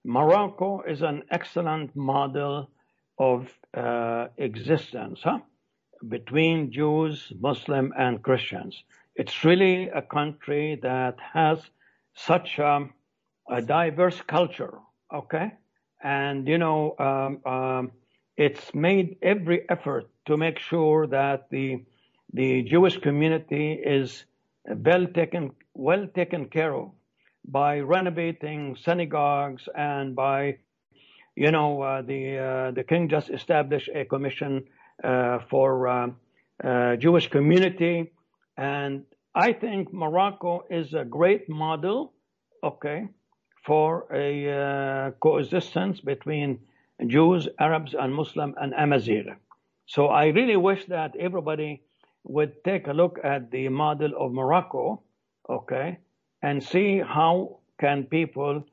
[0.04, 2.70] Morocco is an excellent model
[3.18, 5.38] of uh, existence, huh?
[6.08, 8.82] Between Jews, Muslim, and Christians.
[9.14, 11.58] It's really a country that has
[12.14, 12.88] such a,
[13.48, 14.78] a diverse culture,
[15.12, 15.52] okay?
[16.02, 17.92] And, you know, um, um,
[18.36, 21.84] it's made every effort to make sure that the,
[22.32, 24.24] the Jewish community is
[24.66, 26.92] well taken, well taken care of
[27.46, 30.58] by renovating synagogues and by,
[31.36, 34.64] you know, uh, the, uh, the king just established a commission
[35.50, 36.10] for uh,
[36.62, 38.12] uh, Jewish community.
[38.56, 42.12] And I think Morocco is a great model,
[42.62, 43.08] okay,
[43.64, 46.58] for a coexistence between
[47.06, 49.36] Jews, Arabs, and Muslim and Amazigh.
[49.86, 51.82] So I really wish that everybody
[52.24, 55.02] would take a look at the model of Morocco,
[55.48, 55.98] okay,
[56.42, 58.64] and see how can people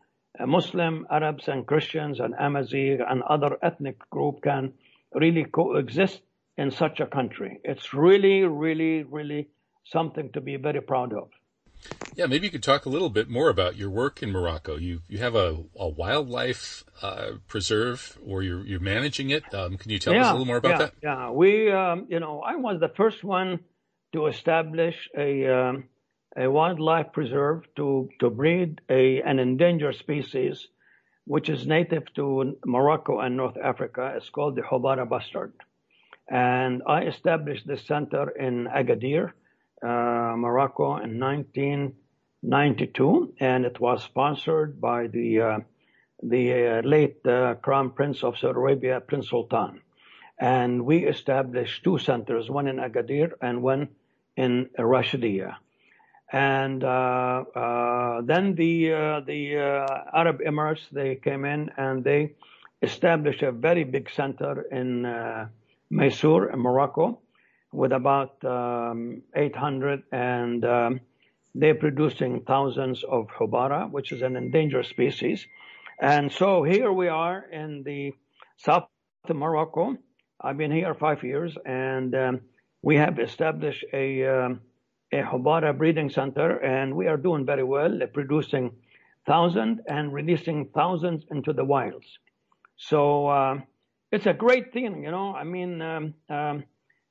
[0.45, 4.73] Muslim, Arabs, and Christians, and Amazigh, and other ethnic group can
[5.13, 6.21] really coexist
[6.57, 7.59] in such a country.
[7.63, 9.47] It's really, really, really
[9.85, 11.29] something to be very proud of.
[12.15, 14.77] Yeah, maybe you could talk a little bit more about your work in Morocco.
[14.77, 19.43] You you have a, a wildlife uh, preserve, or you're you're managing it.
[19.53, 20.93] Um, can you tell yeah, us a little more about yeah, that?
[21.03, 23.59] Yeah, we um, you know I was the first one
[24.13, 25.83] to establish a um,
[26.35, 30.67] a wildlife preserve to to breed a an endangered species,
[31.27, 34.13] which is native to Morocco and North Africa.
[34.15, 35.51] It's called the Houbara bustard,
[36.27, 39.33] and I established this center in Agadir
[39.83, 45.59] uh, Morocco in 1992, and it was sponsored by the uh,
[46.23, 47.21] the uh, late
[47.61, 49.81] Crown Prince of Saudi Arabia, Prince Sultan.
[50.39, 53.89] And we established two centers, one in Agadir and one
[54.35, 55.57] in Rashidiyah.
[56.31, 59.55] And uh, uh, then the uh, the
[60.13, 62.33] Arab Emirates they came in and they
[62.81, 65.05] established a very big center in
[65.89, 67.19] Missour in Morocco,
[67.71, 70.99] with about um, 800 and um,
[71.55, 75.45] they're producing thousands of houbara, which is an endangered species.
[75.99, 78.13] And so here we are in the
[78.57, 78.87] south
[79.27, 79.97] of Morocco.
[80.39, 82.41] I've been here five years and um,
[82.81, 84.61] we have established a, um,
[85.11, 88.71] a houbara breeding center and we are doing very well, producing
[89.25, 92.19] thousands and releasing thousands into the wilds.
[92.77, 93.59] So uh,
[94.11, 95.33] it's a great thing, you know.
[95.33, 96.63] I mean, um, um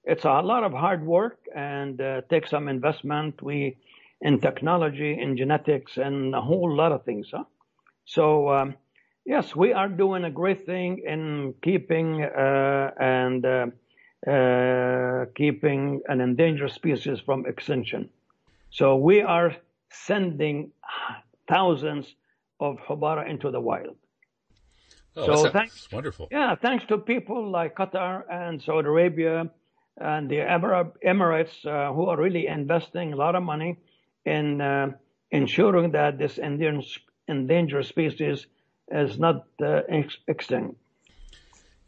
[0.05, 3.43] it's a lot of hard work and uh, takes some investment.
[3.43, 3.77] We
[4.21, 7.29] in technology, in genetics, and a whole lot of things.
[7.33, 7.45] Huh?
[8.05, 8.77] So um,
[9.25, 13.45] yes, we are doing a great thing in keeping uh, and
[14.27, 18.09] uh, keeping an endangered species from extinction.
[18.71, 19.57] So we are
[19.91, 20.73] sending
[21.49, 22.15] thousands
[22.61, 23.97] of houbara into the wild.
[25.17, 26.29] Oh, so thanks, wonderful.
[26.31, 29.51] Yeah, thanks to people like Qatar and Saudi Arabia
[29.99, 33.79] and the Arab Emirates uh, who are really investing a lot of money
[34.27, 34.93] in uh,
[35.31, 36.39] ensuring that this
[37.29, 38.47] endangered species
[38.91, 39.83] is not uh,
[40.29, 40.77] extinct.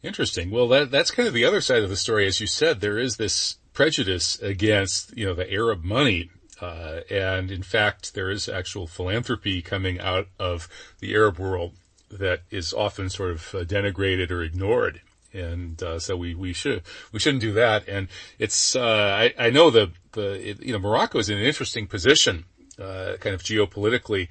[0.01, 0.49] Interesting.
[0.51, 2.25] Well, that that's kind of the other side of the story.
[2.25, 6.29] As you said, there is this prejudice against you know the Arab money.
[6.61, 10.67] Uh, and in fact, there is actual philanthropy coming out of
[10.99, 11.73] the Arab world
[12.11, 14.99] that is often sort of uh, denigrated or ignored
[15.33, 16.81] and uh, so we, we should
[17.11, 17.87] we shouldn't do that.
[17.87, 21.45] And it's uh, I, I know the the it, you know Morocco is in an
[21.45, 22.45] interesting position,
[22.79, 24.29] uh, kind of geopolitically,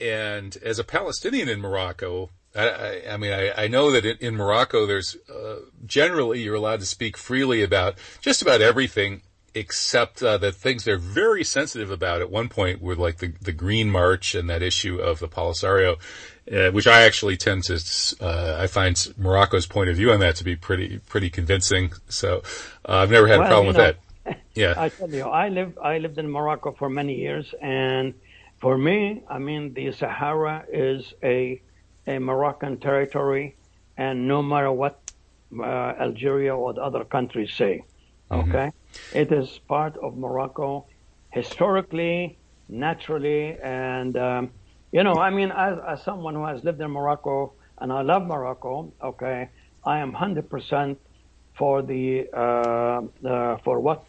[0.00, 2.30] and as a Palestinian in Morocco.
[2.56, 6.86] I, I mean, I, I, know that in, Morocco, there's uh, generally you're allowed to
[6.86, 9.22] speak freely about just about everything,
[9.54, 12.20] except uh, that things they're very sensitive about.
[12.20, 15.98] At one point, were like the the Green March and that issue of the Polisario,
[16.52, 17.74] uh, which I actually tend to,
[18.20, 21.92] uh, I find Morocco's point of view on that to be pretty, pretty convincing.
[22.08, 22.42] So
[22.88, 24.36] uh, I've never had well, a problem know, with that.
[24.54, 24.74] Yeah.
[24.76, 28.14] I tell you, I live, I lived in Morocco for many years, and
[28.58, 31.60] for me, I mean, the Sahara is a,
[32.06, 33.56] a Moroccan territory,
[33.96, 35.00] and no matter what
[35.58, 37.84] uh, Algeria or the other countries say,
[38.30, 38.50] mm-hmm.
[38.50, 38.72] okay,
[39.14, 40.86] it is part of Morocco
[41.30, 42.38] historically,
[42.68, 44.50] naturally, and um,
[44.92, 48.26] you know, I mean, as, as someone who has lived in Morocco and I love
[48.26, 49.48] Morocco, okay,
[49.84, 50.96] I am 100%
[51.54, 54.04] for the, uh, uh, for what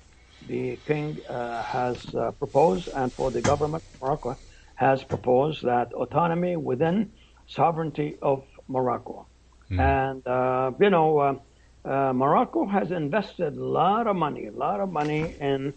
[0.48, 4.38] the king uh, has uh, proposed and for the government of Morocco
[4.76, 7.12] has proposed that autonomy within
[7.48, 9.28] sovereignty of Morocco.
[9.72, 9.80] Mm.
[9.80, 11.42] And, uh, you know,
[11.84, 15.74] uh, Morocco has invested a lot of money, a lot of money in,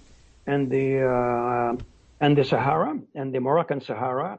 [0.47, 1.79] in the,
[2.21, 4.39] in the Sahara, in the Moroccan Sahara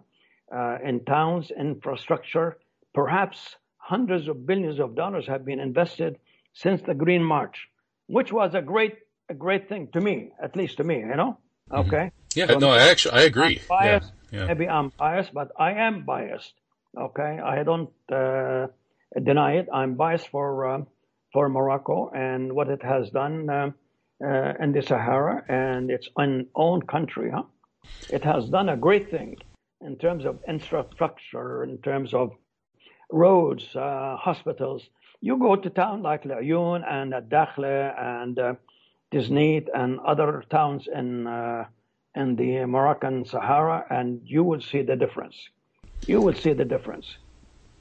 [0.52, 2.58] uh, in towns, infrastructure.
[2.94, 6.18] Perhaps hundreds of billions of dollars have been invested
[6.54, 7.70] since the Green March,
[8.08, 8.96] which was a great,
[9.30, 11.38] a great thing to me, at least to me, you know?
[11.72, 11.88] Mm-hmm.
[11.88, 11.98] Okay.
[11.98, 12.40] Mm-hmm.
[12.40, 13.62] Yeah, so no, I actually, I agree.
[13.68, 14.12] biased.
[14.32, 14.48] Yeah, yeah.
[14.48, 16.54] Maybe I'm biased, but I am biased.
[16.98, 17.40] Okay.
[17.44, 18.68] I don't uh,
[19.24, 19.68] deny it.
[19.74, 20.82] I'm biased for, uh,
[21.34, 23.72] for Morocco and what it has done uh,
[24.24, 26.10] uh in the Sahara and its
[26.56, 27.32] own country.
[27.32, 27.44] Huh?
[28.10, 29.38] It has done a great thing
[29.82, 32.32] in terms of infrastructure, in terms of
[33.12, 34.84] roads, uh, hospitals.
[35.22, 38.54] You go to town like Laayoune and Dakhla and uh,
[39.12, 41.66] Tiznit and other towns in uh,
[42.16, 45.36] in the Moroccan Sahara, and you will see the difference.
[46.08, 47.06] You will see the difference.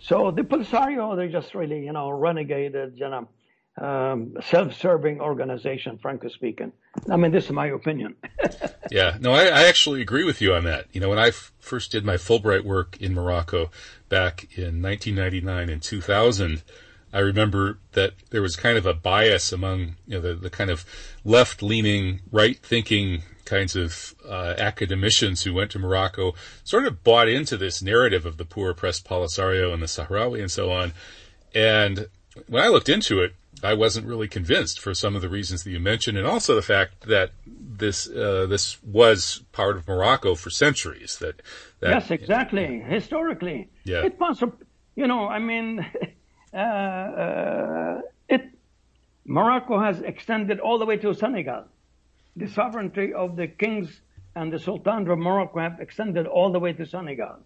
[0.00, 3.28] So the Polisario, they're just really, you know, renegaded, you know,
[3.80, 6.72] um, self-serving organization, frankly speaking.
[7.10, 8.16] I mean, this is my opinion.
[8.90, 10.86] yeah, no, I, I, actually agree with you on that.
[10.92, 13.70] You know, when I f- first did my Fulbright work in Morocco
[14.08, 16.62] back in 1999 and 2000,
[17.12, 20.70] I remember that there was kind of a bias among you know the, the kind
[20.70, 20.84] of
[21.24, 27.82] left-leaning, right-thinking kinds of uh, academicians who went to Morocco, sort of bought into this
[27.82, 30.92] narrative of the poor oppressed Polisario and the Sahrawi and so on.
[31.52, 32.06] And
[32.46, 35.70] when I looked into it, I wasn't really convinced for some of the reasons that
[35.70, 40.50] you mentioned, and also the fact that this uh, this was part of Morocco for
[40.50, 41.18] centuries.
[41.18, 41.42] That,
[41.80, 42.80] that yes, exactly.
[42.80, 44.42] Historically, yeah, it was.
[44.96, 45.86] You know, I mean,
[46.52, 48.50] it
[49.24, 51.64] Morocco has extended all the way to Senegal.
[52.36, 54.00] The sovereignty of the kings
[54.34, 57.38] and the Sultan of Morocco have extended all the way to Senegal.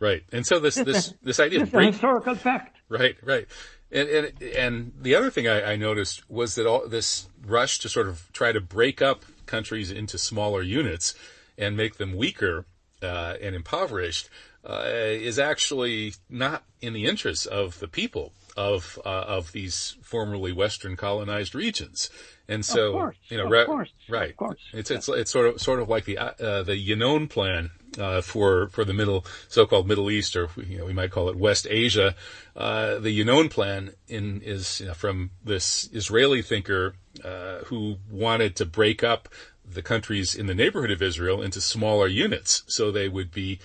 [0.00, 2.76] Right, and so this this this idea of break, historical fact.
[2.88, 3.46] Right, right.
[3.90, 7.88] And, and, and the other thing I, I, noticed was that all this rush to
[7.88, 11.14] sort of try to break up countries into smaller units
[11.56, 12.66] and make them weaker
[13.02, 14.28] uh, and impoverished
[14.64, 20.52] uh, is actually not in the interests of the people of uh, of these formerly
[20.52, 22.10] Western colonized regions.
[22.48, 24.36] And so, course, you know, course, right?
[24.72, 28.68] It's it's it's sort of sort of like the uh, the Yinon plan uh, for
[28.68, 32.14] for the middle so-called Middle East, or you know, we might call it West Asia.
[32.56, 36.94] Uh, the Yinon plan in is you know, from this Israeli thinker
[37.24, 39.28] uh, who wanted to break up
[39.64, 43.58] the countries in the neighborhood of Israel into smaller units, so they would be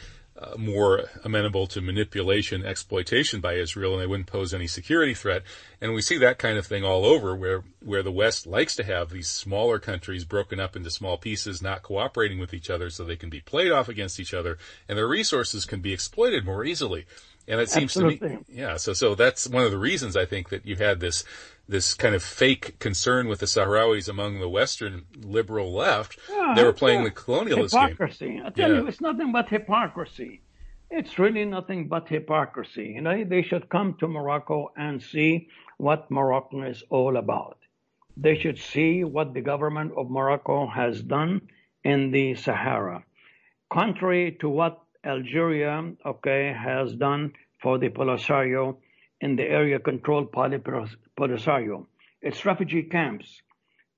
[0.43, 5.43] uh, more amenable to manipulation, exploitation by Israel, and they wouldn't pose any security threat.
[5.79, 8.83] And we see that kind of thing all over, where where the West likes to
[8.83, 13.03] have these smaller countries broken up into small pieces, not cooperating with each other, so
[13.03, 16.65] they can be played off against each other, and their resources can be exploited more
[16.65, 17.05] easily.
[17.47, 18.29] And it seems Absolutely.
[18.29, 18.77] to me, yeah.
[18.77, 21.25] So so that's one of the reasons I think that you had this
[21.67, 26.19] this kind of fake concern with the Sahrawis among the Western liberal left.
[26.29, 27.05] Yeah, they were playing yeah.
[27.09, 28.27] the colonialist hypocrisy.
[28.29, 28.43] game.
[28.45, 28.79] I tell Yeah.
[28.81, 30.41] you, it's nothing but hypocrisy.
[30.91, 32.93] It's really nothing but hypocrisy.
[32.95, 35.47] You know, they should come to Morocco and see
[35.77, 37.57] what Morocco is all about.
[38.15, 41.41] They should see what the government of Morocco has done
[41.83, 43.03] in the Sahara,
[43.71, 48.77] contrary to what Algeria, okay, has done for the Polisario
[49.21, 51.85] in the area controlled by Polisario.
[52.21, 53.41] It's refugee camps.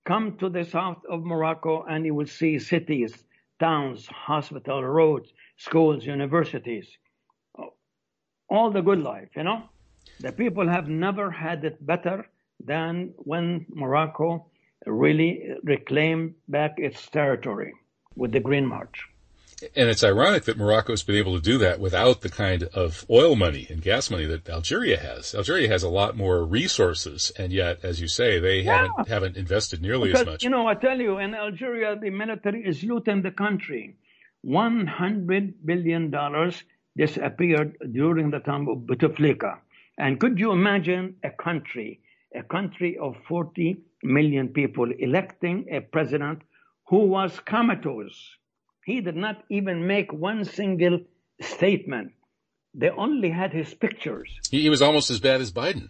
[0.05, 3.23] Come to the south of Morocco and you will see cities,
[3.59, 6.87] towns, hospitals, roads, schools, universities.
[8.49, 9.63] All the good life, you know?
[10.19, 12.27] The people have never had it better
[12.63, 14.45] than when Morocco
[14.85, 17.73] really reclaimed back its territory
[18.15, 19.07] with the Green March.
[19.75, 23.35] And it's ironic that Morocco's been able to do that without the kind of oil
[23.37, 25.33] money and gas money that Algeria has.
[25.33, 28.75] Algeria has a lot more resources, and yet, as you say, they Yeah.
[28.87, 30.43] haven't haven't invested nearly Because, as much.
[30.43, 33.95] you know, I tell you, in Algeria, the military is looting the country.
[34.45, 36.13] $100 billion
[36.97, 39.59] disappeared during the time of Bouteflika.
[39.97, 42.01] And could you imagine a country,
[42.35, 46.41] a country of 40 million people electing a president
[46.89, 48.35] who was comatose?
[48.85, 50.99] He did not even make one single
[51.41, 52.11] statement.
[52.73, 54.29] They only had his pictures.
[54.51, 55.89] he, he was almost as bad as Biden.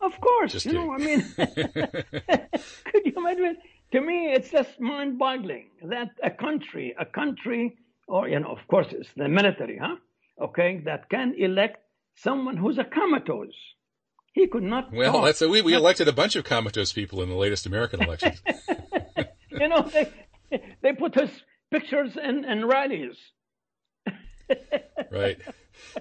[0.00, 3.56] Of course, Just you know, I mean, could you imagine?
[3.92, 7.76] To me, it's just mind-boggling that a country, a country,
[8.08, 9.96] or you know, of course, it's the military, huh?
[10.42, 11.76] Okay, that can elect
[12.16, 13.54] someone who's a comatose.
[14.32, 14.92] He could not.
[14.92, 15.24] Well, talk.
[15.26, 18.42] that's we we elected a bunch of comatose people in the latest American elections.
[19.50, 20.10] you know, they
[20.82, 21.30] they put his
[21.74, 23.16] pictures and, in rallies.
[25.10, 25.38] right.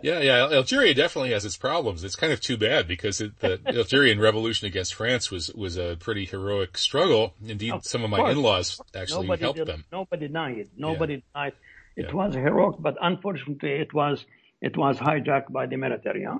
[0.01, 0.49] Yeah, yeah.
[0.51, 2.03] Algeria definitely has its problems.
[2.03, 5.95] It's kind of too bad because it, the Algerian revolution against France was was a
[5.99, 7.33] pretty heroic struggle.
[7.45, 9.85] Indeed, Of some of my in-laws actually Nobody helped did, them.
[9.91, 10.69] Nobody denied.
[10.77, 11.53] Nobody denied.
[11.95, 12.13] It Yeah.
[12.13, 14.25] was heroic, but unfortunately, it was
[14.61, 16.23] it was hijacked by the military.
[16.25, 16.39] Huh?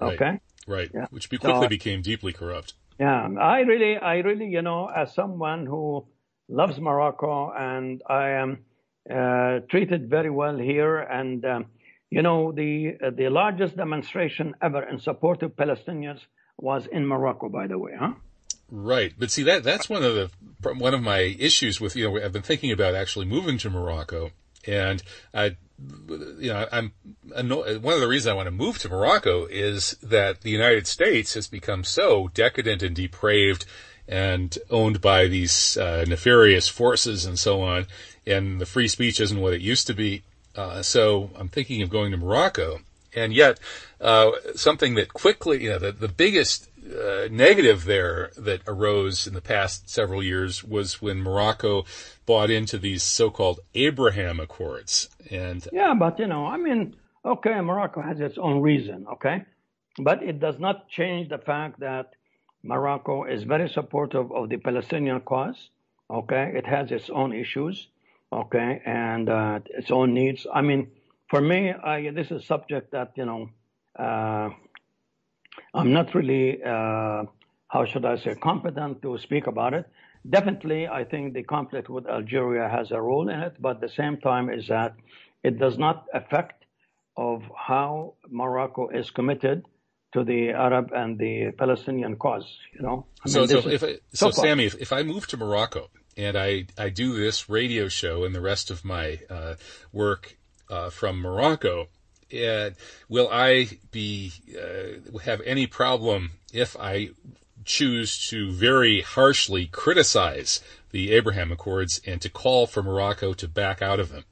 [0.00, 0.40] Okay.
[0.66, 0.90] Right.
[0.94, 1.06] Yeah.
[1.10, 2.74] Which quickly So- became deeply corrupt.
[2.98, 6.06] Yeah, I really, I really, you know, as someone who
[6.50, 8.64] loves Morocco and I am
[9.08, 11.66] uh, treated very well here, and um,
[12.10, 16.20] you know, the uh, the largest demonstration ever in support of Palestinians
[16.58, 18.12] was in Morocco, by the way, huh?
[18.70, 20.30] Right, but see that that's one of the
[20.74, 24.30] one of my issues with you know I've been thinking about actually moving to Morocco,
[24.66, 25.56] and I,
[26.38, 26.92] you know, I'm
[27.34, 30.86] anno- one of the reasons I want to move to Morocco is that the United
[30.86, 33.64] States has become so decadent and depraved
[34.08, 37.86] and owned by these uh, nefarious forces and so on,
[38.26, 40.22] and the free speech isn't what it used to be.
[40.56, 42.80] Uh, so I'm thinking of going to Morocco
[43.14, 43.58] and yet
[44.00, 49.34] uh, something that quickly, you know, the, the biggest uh, negative there that arose in
[49.34, 51.84] the past several years was when Morocco
[52.26, 55.08] bought into these so-called Abraham Accords.
[55.30, 59.44] And yeah, but you know, I mean, okay, Morocco has its own reason, okay,
[59.98, 62.12] but it does not change the fact that
[62.62, 65.70] Morocco is very supportive of the Palestinian cause.
[66.10, 67.88] Okay, it has its own issues,
[68.32, 70.46] okay, and uh, its own needs.
[70.52, 70.90] I mean,
[71.28, 73.50] for me, I, this is a subject that you know.
[73.96, 74.50] Uh,
[75.74, 77.24] I'm not really, uh,
[77.68, 79.86] how should I say, competent to speak about it.
[80.28, 83.88] Definitely, I think the conflict with Algeria has a role in it, but at the
[83.88, 84.94] same time is that
[85.42, 86.64] it does not affect
[87.16, 89.64] of how Morocco is committed
[90.12, 92.46] to the Arab and the Palestinian cause.
[92.74, 93.06] You know.
[93.24, 95.90] I mean, so, so, if I, so, so Sami, if, if I move to Morocco
[96.16, 99.54] and I I do this radio show and the rest of my uh,
[99.92, 100.36] work
[100.68, 101.88] uh, from Morocco,
[102.34, 102.70] uh,
[103.08, 107.10] will I be uh, have any problem if I
[107.64, 113.82] choose to very harshly criticize the Abraham Accords and to call for Morocco to back
[113.82, 114.24] out of them?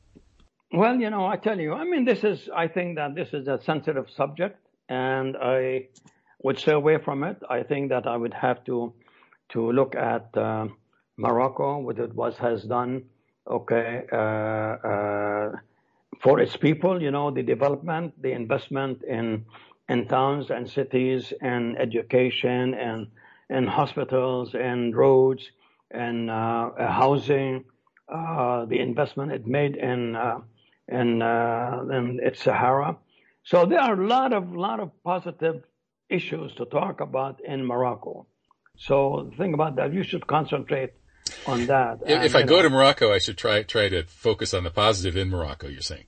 [0.72, 3.48] Well, you know, I tell you, I mean, this is, I think that this is
[3.48, 4.58] a sensitive subject,
[4.88, 5.88] and I
[6.42, 7.36] would stay away from it.
[7.48, 8.92] I think that I would have to
[9.50, 10.68] to look at uh,
[11.16, 13.04] Morocco, what it was has done,
[13.50, 15.52] okay, uh, uh,
[16.20, 19.44] for its people, you know, the development, the investment in
[19.88, 23.08] in towns and cities and education and
[23.48, 25.50] and hospitals and roads
[25.90, 27.64] and uh, housing,
[28.08, 30.40] uh, the investment it made in uh,
[30.88, 32.96] in in its Sahara.
[33.48, 35.64] So there are a lot of lot of positive
[36.10, 38.26] issues to talk about in Morocco.
[38.76, 40.92] So think about that, you should concentrate
[41.46, 42.00] on that.
[42.06, 44.70] If, if I go know, to Morocco, I should try try to focus on the
[44.70, 45.66] positive in Morocco.
[45.66, 46.04] You're saying?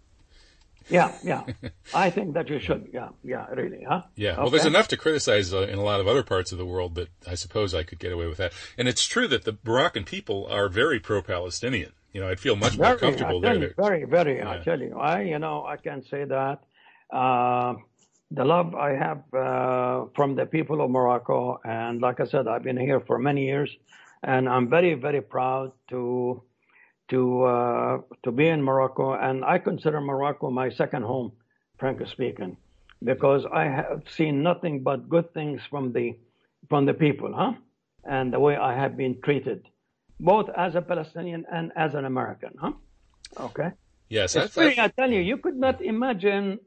[0.91, 1.45] Yeah, yeah.
[1.95, 2.91] I think that you should.
[2.93, 4.03] Yeah, yeah, really, huh?
[4.17, 4.33] Yeah.
[4.33, 4.41] Okay.
[4.43, 6.93] Well, there's enough to criticize uh, in a lot of other parts of the world
[6.93, 8.53] but I suppose I could get away with that.
[8.77, 11.93] And it's true that the Moroccan people are very pro-Palestinian.
[12.13, 13.55] You know, I'd feel much very, more comfortable there.
[13.55, 14.39] You, very, very.
[14.39, 14.51] Yeah.
[14.51, 16.65] I tell you, I, you know, I can say that.
[17.13, 17.75] Uh,
[18.31, 22.63] the love I have uh, from the people of Morocco, and like I said, I've
[22.63, 23.71] been here for many years
[24.23, 26.43] and I'm very, very proud to
[27.09, 31.33] to uh, to be in Morocco, and I consider Morocco my second home,
[31.79, 32.57] frankly speaking,
[33.03, 36.17] because I have seen nothing but good things from the
[36.69, 37.55] from the people, huh?
[38.05, 39.67] And the way I have been treated,
[40.21, 42.73] both as a Palestinian and as an American, huh?
[43.39, 43.71] Okay.
[44.09, 46.61] Yes, it's I, I, I tell you, you could not imagine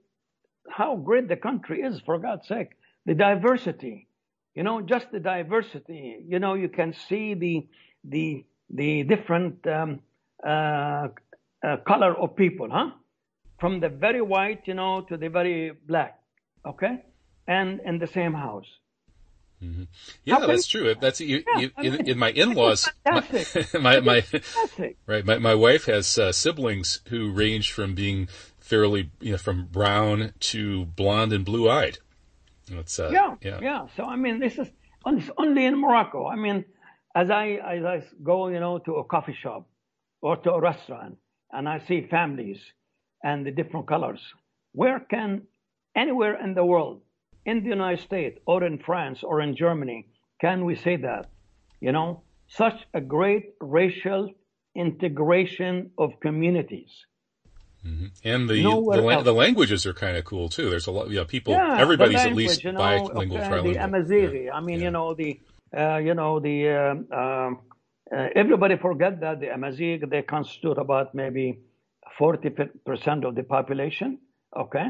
[0.69, 1.99] how great the country is.
[2.05, 2.69] For God's sake,
[3.05, 4.07] the diversity,
[4.55, 6.23] you know, just the diversity.
[6.27, 7.67] You know, you can see the
[8.03, 9.99] the the different um,
[10.45, 11.07] uh,
[11.63, 12.91] uh, color of people, huh?
[13.59, 16.19] From the very white, you know, to the very black,
[16.65, 17.03] okay,
[17.47, 18.67] and in the same house.
[19.63, 19.83] Mm-hmm.
[20.25, 20.93] Yeah, that's true.
[20.99, 22.89] That's you, yeah, you, in, in, my in-laws.
[23.05, 23.23] My,
[23.79, 24.23] my, my
[25.07, 25.25] right.
[25.25, 28.27] My my wife has uh, siblings who range from being
[28.63, 31.97] fairly, you know, from brown to blonde and blue-eyed.
[32.71, 33.87] It's, uh, yeah, yeah, yeah.
[33.95, 34.69] So I mean, this is
[35.05, 36.25] only in Morocco.
[36.27, 36.63] I mean,
[37.13, 39.67] as I as I go, you know, to a coffee shop
[40.21, 41.17] or to a restaurant,
[41.51, 42.61] and I see families
[43.21, 44.21] and the different colors.
[44.71, 45.41] Where can
[45.93, 47.01] anywhere in the world,
[47.45, 50.07] in the United States or in France or in Germany,
[50.39, 51.29] can we say that?
[51.81, 54.33] You know, such a great racial
[54.73, 57.05] integration of communities.
[57.85, 58.05] Mm-hmm.
[58.23, 60.69] And the the, the, languages are kind of cool too.
[60.69, 61.53] There's a lot, you know, people.
[61.53, 63.73] Yeah, everybody's language, at least you know, bilingual, okay, trilingual.
[63.73, 64.45] The Amazighi.
[64.45, 64.53] Yeah.
[64.53, 64.85] I mean, yeah.
[64.85, 65.39] you know the,
[65.77, 66.69] uh, you know the.
[66.69, 67.59] Uh, um,
[68.15, 71.59] uh, everybody forget that the Amazigh they constitute about maybe
[72.17, 72.51] 40
[72.85, 74.19] percent of the population.
[74.55, 74.85] Okay,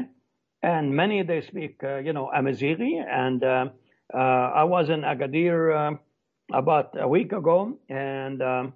[0.62, 3.02] and many they speak, uh, you know, Amazighi.
[3.04, 3.66] And uh,
[4.12, 5.98] uh, I was in Agadir
[6.52, 8.74] about a week ago, and um,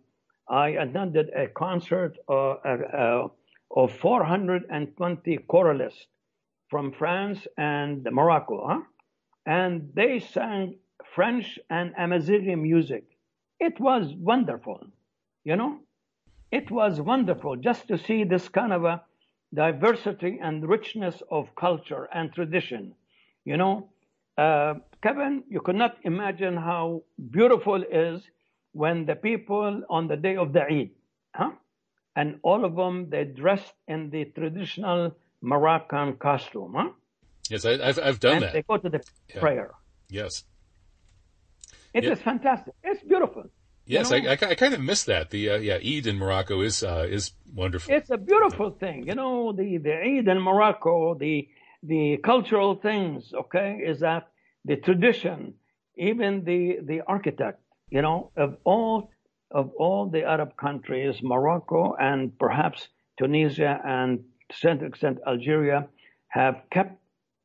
[0.48, 2.16] I attended a concert
[3.70, 6.06] of 420 choralists
[6.68, 8.80] from France and Morocco, huh?
[9.46, 10.74] and they sang
[11.14, 13.04] French and Amazighi music.
[13.60, 14.86] It was wonderful,
[15.44, 15.80] you know.
[16.50, 19.02] It was wonderful just to see this kind of a
[19.54, 22.94] diversity and richness of culture and tradition.
[23.44, 23.90] You know,
[24.36, 28.22] uh, Kevin, you could not imagine how beautiful it is
[28.72, 30.90] when the people on the day of the Eid,
[31.34, 31.50] huh?
[32.18, 36.74] And all of them they dressed in the traditional Moroccan costume.
[36.76, 36.90] Huh?
[37.48, 38.52] Yes, I, have I've done and that.
[38.54, 39.40] They go to the yeah.
[39.40, 39.70] prayer.
[40.10, 40.44] Yes.
[41.94, 42.12] It yeah.
[42.12, 42.74] is fantastic.
[42.82, 43.44] It's beautiful.
[43.86, 44.30] Yes, you know?
[44.30, 45.30] I, I, I, kind of miss that.
[45.30, 47.94] The uh, yeah Eid in Morocco is uh, is wonderful.
[47.94, 49.06] It's a beautiful thing.
[49.06, 51.48] You know the the Eid in Morocco, the
[51.82, 54.28] the cultural things, okay, is that
[54.64, 55.54] the tradition,
[55.96, 59.10] even the, the architect, you know, of all
[59.50, 62.88] of all the Arab countries, Morocco and perhaps
[63.18, 65.88] Tunisia and to some extent Algeria
[66.28, 66.98] have kept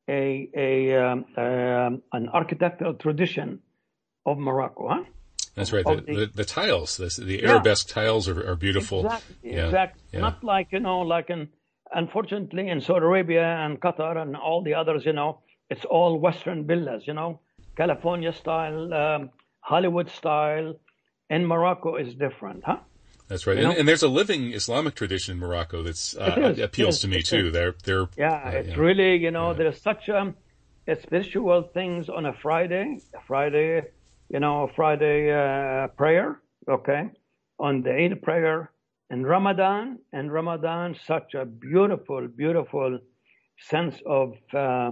[0.10, 3.60] a, a um, um, an architectural tradition
[4.26, 5.04] of Morocco, huh?
[5.56, 5.86] That's right.
[5.86, 7.52] The, the, the, the, tiles, the, the yeah.
[7.52, 9.06] arabesque tiles are, are beautiful.
[9.06, 9.36] Exactly.
[9.44, 9.66] Yeah.
[9.66, 10.02] exactly.
[10.12, 10.20] Yeah.
[10.22, 11.50] Not like, you know, like in,
[11.94, 16.66] unfortunately in Saudi Arabia and Qatar and all the others, you know, it's all Western
[16.66, 17.40] villas, you know,
[17.76, 19.30] California style, um,
[19.60, 20.76] Hollywood style.
[21.34, 22.78] In Morocco is different, huh?
[23.28, 27.08] That's right, and, and, there's a living Islamic tradition in Morocco that's uh, appeals to
[27.08, 27.50] me too.
[27.50, 30.36] They're they're yeah, uh, it's really you know there's such a,
[30.88, 33.74] a, spiritual things on a Friday, a Friday,
[34.30, 37.10] you know, Friday uh, prayer, okay,
[37.58, 38.72] on the Eid prayer
[39.10, 43.00] and Ramadan, and Ramadan such a beautiful, beautiful
[43.72, 44.92] sense of uh,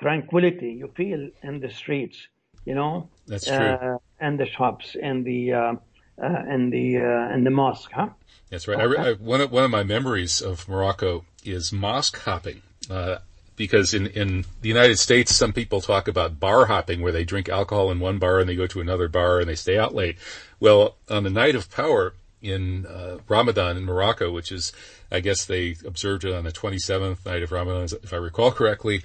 [0.00, 2.18] tranquility you feel in the streets,
[2.64, 5.74] you know, that's true, uh, and the shops and the uh,
[6.22, 8.08] uh, in the uh, in the mosque, huh?
[8.50, 8.78] That's right.
[8.78, 9.02] Okay.
[9.02, 12.62] I, I, one of one of my memories of Morocco is mosque hopping.
[12.90, 13.18] Uh,
[13.56, 17.48] because in, in the United States, some people talk about bar hopping, where they drink
[17.48, 20.18] alcohol in one bar and they go to another bar and they stay out late.
[20.60, 22.12] Well, on the night of power
[22.42, 24.72] in uh, Ramadan in Morocco, which is,
[25.10, 29.02] I guess they observed it on the 27th night of Ramadan, if I recall correctly,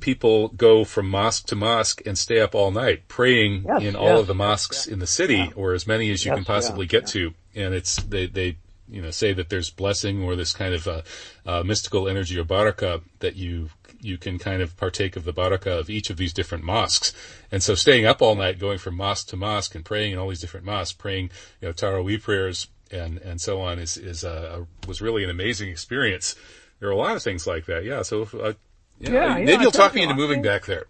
[0.00, 4.08] people go from mosque to mosque and stay up all night praying yes, in all
[4.08, 6.86] yes, of the mosques yes, in the city or as many as you can possibly
[6.86, 7.34] get to.
[7.54, 11.02] And it's, they, they, you know, say that there's blessing or this kind of, uh,
[11.44, 13.70] uh, mystical energy or baraka that you,
[14.00, 17.12] you can kind of partake of the baraka of each of these different mosques.
[17.50, 20.28] And so staying up all night, going from mosque to mosque and praying in all
[20.28, 21.30] these different mosques, praying,
[21.60, 25.68] you know, Taraweeh prayers and, and so on is, is, uh, was really an amazing
[25.70, 26.36] experience.
[26.78, 27.84] There are a lot of things like that.
[27.84, 28.02] Yeah.
[28.02, 28.52] So, uh,
[28.98, 30.86] yeah, yeah maybe yeah, you'll talk me into moving back there.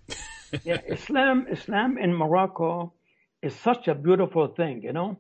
[0.65, 2.93] yeah, Islam, Islam in Morocco
[3.43, 4.83] is such a beautiful thing.
[4.83, 5.19] You know,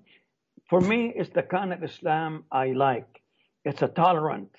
[0.69, 3.23] for me, it's the kind of Islam I like.
[3.65, 4.51] It's a tolerant,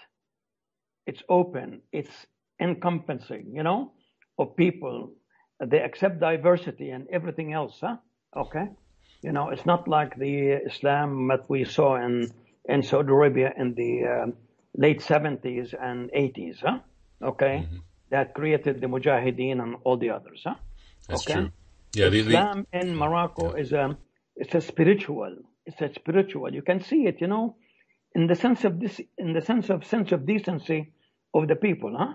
[1.06, 2.28] it's open, it's
[2.60, 3.52] encompassing.
[3.54, 3.94] You know,
[4.38, 5.14] of people.
[5.60, 7.80] They accept diversity and everything else.
[7.82, 7.98] Huh?
[8.36, 8.68] Okay.
[9.24, 12.32] You know, it's not like the Islam that we saw in
[12.70, 14.32] in Saudi Arabia in the uh,
[14.76, 16.58] late 70s and 80s.
[16.62, 16.80] Huh?
[17.24, 17.66] Okay.
[17.66, 20.42] Mm-hmm that created the Mujahideen and all the others.
[20.46, 20.56] Huh?
[21.08, 21.34] That's okay?
[21.34, 21.52] true.
[21.94, 23.62] Yeah, Islam the, in Morocco yeah.
[23.62, 23.98] is a
[24.36, 25.38] it's a spiritual.
[25.66, 26.54] It's a spiritual.
[26.54, 27.56] You can see it, you know,
[28.14, 30.94] in the sense of this, in the sense of sense of decency
[31.34, 32.14] of the people, huh?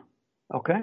[0.54, 0.80] Okay.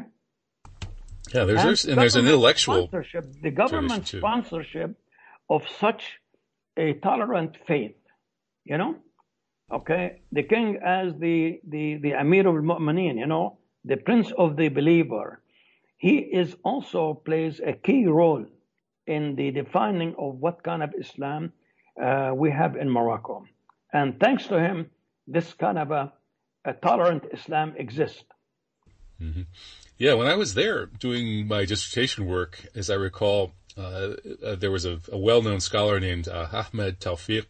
[1.33, 3.41] Yeah, there's and, there's, and there's an intellectual sponsorship.
[3.41, 4.97] The government sponsorship
[5.49, 6.03] of such
[6.77, 7.97] a tolerant faith,
[8.65, 8.95] you know.
[9.71, 14.55] Okay, the king as the the the Amir of al-Mu'mineen, you know, the prince of
[14.57, 15.41] the believer,
[15.97, 18.45] he is also plays a key role
[19.07, 21.51] in the defining of what kind of Islam
[22.01, 23.45] uh, we have in Morocco.
[23.91, 24.89] And thanks to him,
[25.27, 26.13] this kind of a,
[26.63, 28.23] a tolerant Islam exists.
[29.21, 29.41] Mm-hmm.
[29.97, 34.11] Yeah, when I was there doing my dissertation work, as I recall, uh,
[34.57, 37.45] there was a, a, well-known scholar named uh, Ahmed Tawfiq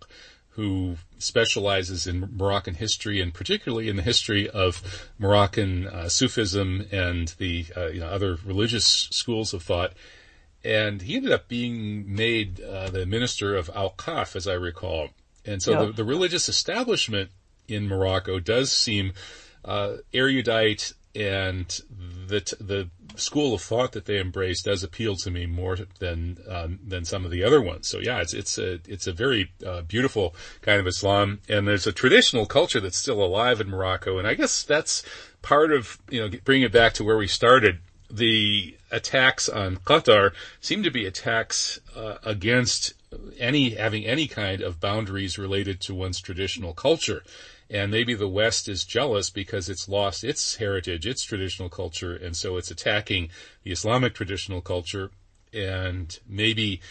[0.60, 7.30] who specializes in Moroccan history and particularly in the history of Moroccan uh, Sufism and
[7.38, 9.93] the uh, you know other religious schools of thought.
[10.62, 15.12] And he ended up being made uh, the minister of Awqaf, as I recall.
[15.45, 15.86] And so yeah.
[15.86, 17.30] the, the, religious establishment
[17.70, 19.14] in Morocco does seem
[19.64, 21.68] uh, erudite and
[22.28, 22.89] the the
[23.20, 27.26] school of thought that they embrace does appeal to me more than um, than some
[27.26, 27.88] of the other ones.
[27.88, 31.88] So yeah, it's it's a it's a very uh, beautiful kind of Islam, and there's
[31.88, 35.03] a traditional culture that's still alive in Morocco, and I guess that's
[35.41, 37.80] part of you know bringing it back to where we started.
[38.11, 42.93] The attacks on Qatar seem to be attacks uh, against
[43.38, 47.24] any having any kind of boundaries related to one's traditional culture.
[47.70, 52.36] And maybe the West is jealous because it's lost its heritage, its traditional culture, and
[52.36, 53.30] so it's attacking
[53.63, 55.11] the Islamic traditional culture.
[55.53, 56.82] And maybe,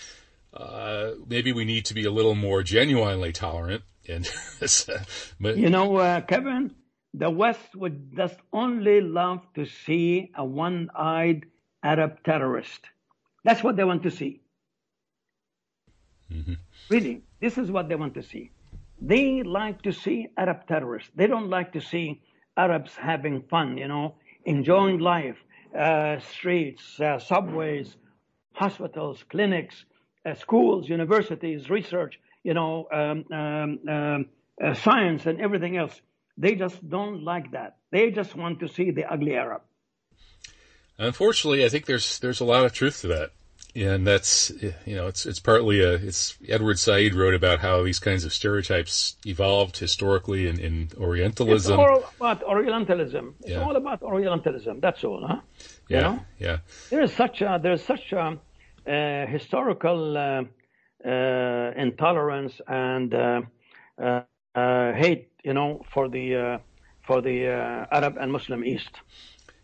[0.54, 3.82] uh, maybe we need to be a little more genuinely tolerant.
[4.08, 4.30] And
[5.40, 6.74] but, you know, uh, Kevin,
[7.12, 11.46] the West would just only love to see a one-eyed
[11.82, 12.80] Arab terrorist.
[13.44, 14.42] That's what they want to see.
[16.32, 16.54] Mm-hmm.
[16.88, 18.50] Really, this is what they want to see.
[19.00, 21.10] They like to see Arab terrorists.
[21.14, 22.20] They don't like to see
[22.56, 25.36] Arabs having fun, you know, enjoying life,
[25.78, 27.96] uh, streets, uh, subways,
[28.52, 29.84] hospitals, clinics,
[30.26, 34.26] uh, schools, universities, research, you know, um, um, um,
[34.62, 36.00] uh, science and everything else.
[36.36, 37.76] They just don't like that.
[37.90, 39.62] They just want to see the ugly Arab.
[40.98, 43.30] Unfortunately, I think there's there's a lot of truth to that,
[43.74, 44.50] and that's
[44.86, 48.32] you know it's it's partly a it's Edward Said wrote about how these kinds of
[48.32, 51.74] stereotypes evolved historically in, in Orientalism.
[51.74, 53.34] It's all about Orientalism.
[53.40, 53.60] It's Yeah.
[53.62, 54.80] all about Orientalism.
[54.80, 55.40] That's all, huh?
[55.88, 56.26] yeah, You know?
[56.38, 56.58] yeah,
[56.90, 58.38] There is such a there's such a
[58.86, 60.42] uh, historical uh,
[61.06, 63.42] uh, intolerance and uh,
[64.02, 64.22] uh,
[64.54, 66.58] uh, hate, you know, for the uh,
[67.06, 68.90] for the uh, Arab and Muslim East.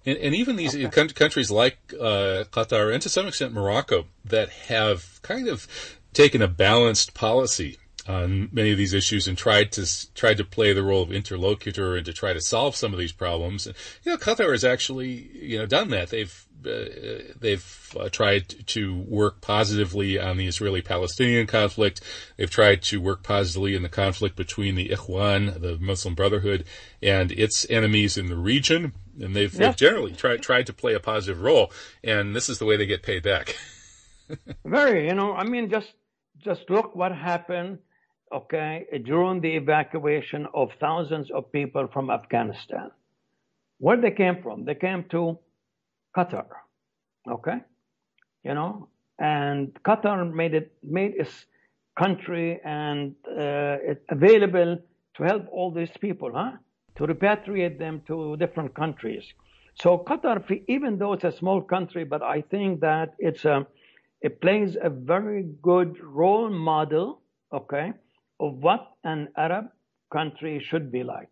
[0.07, 4.49] And, and even these coun- countries like uh, Qatar and to some extent Morocco that
[4.51, 5.67] have kind of
[6.13, 10.73] taken a balanced policy on many of these issues and tried to tried to play
[10.73, 13.67] the role of interlocutor and to try to solve some of these problems.
[13.67, 13.75] And,
[14.05, 16.11] you know, Qatar has actually you know done that.
[16.11, 22.01] They've they've uh, tried to work positively on the Israeli-Palestinian conflict.
[22.37, 26.65] They've tried to work positively in the conflict between the Ikhwan, the Muslim Brotherhood,
[27.03, 28.93] and its enemies in the region.
[29.21, 29.69] And they've, Yeah.
[29.69, 31.73] they've generally tried tried to play a positive role.
[32.03, 33.57] And this is the way they get paid back.
[34.65, 35.93] Very, you know, I mean, just
[36.39, 37.79] just look what happened,
[38.33, 42.91] okay, during the evacuation of thousands of people from Afghanistan.
[43.79, 44.65] Where they came from?
[44.65, 45.39] They came to
[46.17, 46.47] Qatar,
[47.29, 47.59] okay,
[48.43, 48.89] you know,
[49.19, 51.47] and Qatar made it made its
[51.99, 54.79] country and uh, it available
[55.17, 56.53] to help all these people, huh?
[56.97, 59.25] To repatriate them to different countries.
[59.75, 63.67] So Qatar, even though it's a small country, but I think that it's a
[64.21, 67.21] it plays a very good role model,
[67.53, 67.93] okay,
[68.41, 69.67] of what an Arab
[70.12, 71.29] country should be like.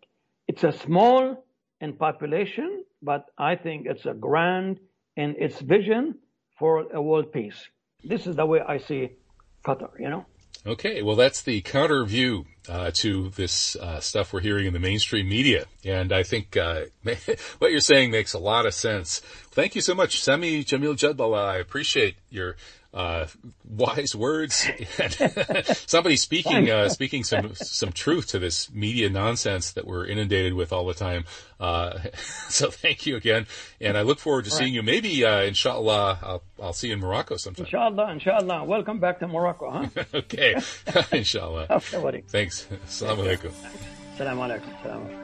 [0.47, 1.43] It's a small
[1.81, 4.79] in population, but I think it's a grand
[5.15, 6.15] in its vision
[6.57, 7.67] for a world peace.
[8.03, 9.11] This is the way I see
[9.65, 10.25] Qatar, you know.
[10.65, 14.79] Okay, well, that's the counter view uh, to this uh, stuff we're hearing in the
[14.79, 16.85] mainstream media, and I think uh,
[17.59, 19.19] what you're saying makes a lot of sense.
[19.51, 21.49] Thank you so much, Sami Jamil Jadallah.
[21.49, 22.55] I appreciate your
[22.93, 23.27] uh,
[23.69, 24.67] wise words.
[25.87, 30.71] Somebody speaking uh, speaking some some truth to this media nonsense that we're inundated with
[30.71, 31.25] all the time.
[31.59, 31.99] Uh,
[32.49, 33.47] so thank you again,
[33.79, 34.83] and I look forward to seeing you.
[34.83, 37.65] Maybe, uh, inshallah, I'll, I'll see you in Morocco sometime.
[37.65, 38.65] Inshallah, inshallah.
[38.65, 40.03] Welcome back to Morocco, huh?
[40.13, 40.55] okay,
[41.11, 41.67] inshallah.
[41.69, 42.21] Okay, buddy.
[42.27, 42.67] Thanks.
[42.85, 43.53] Assalamu alaikum.
[44.17, 45.22] Salam alaikum.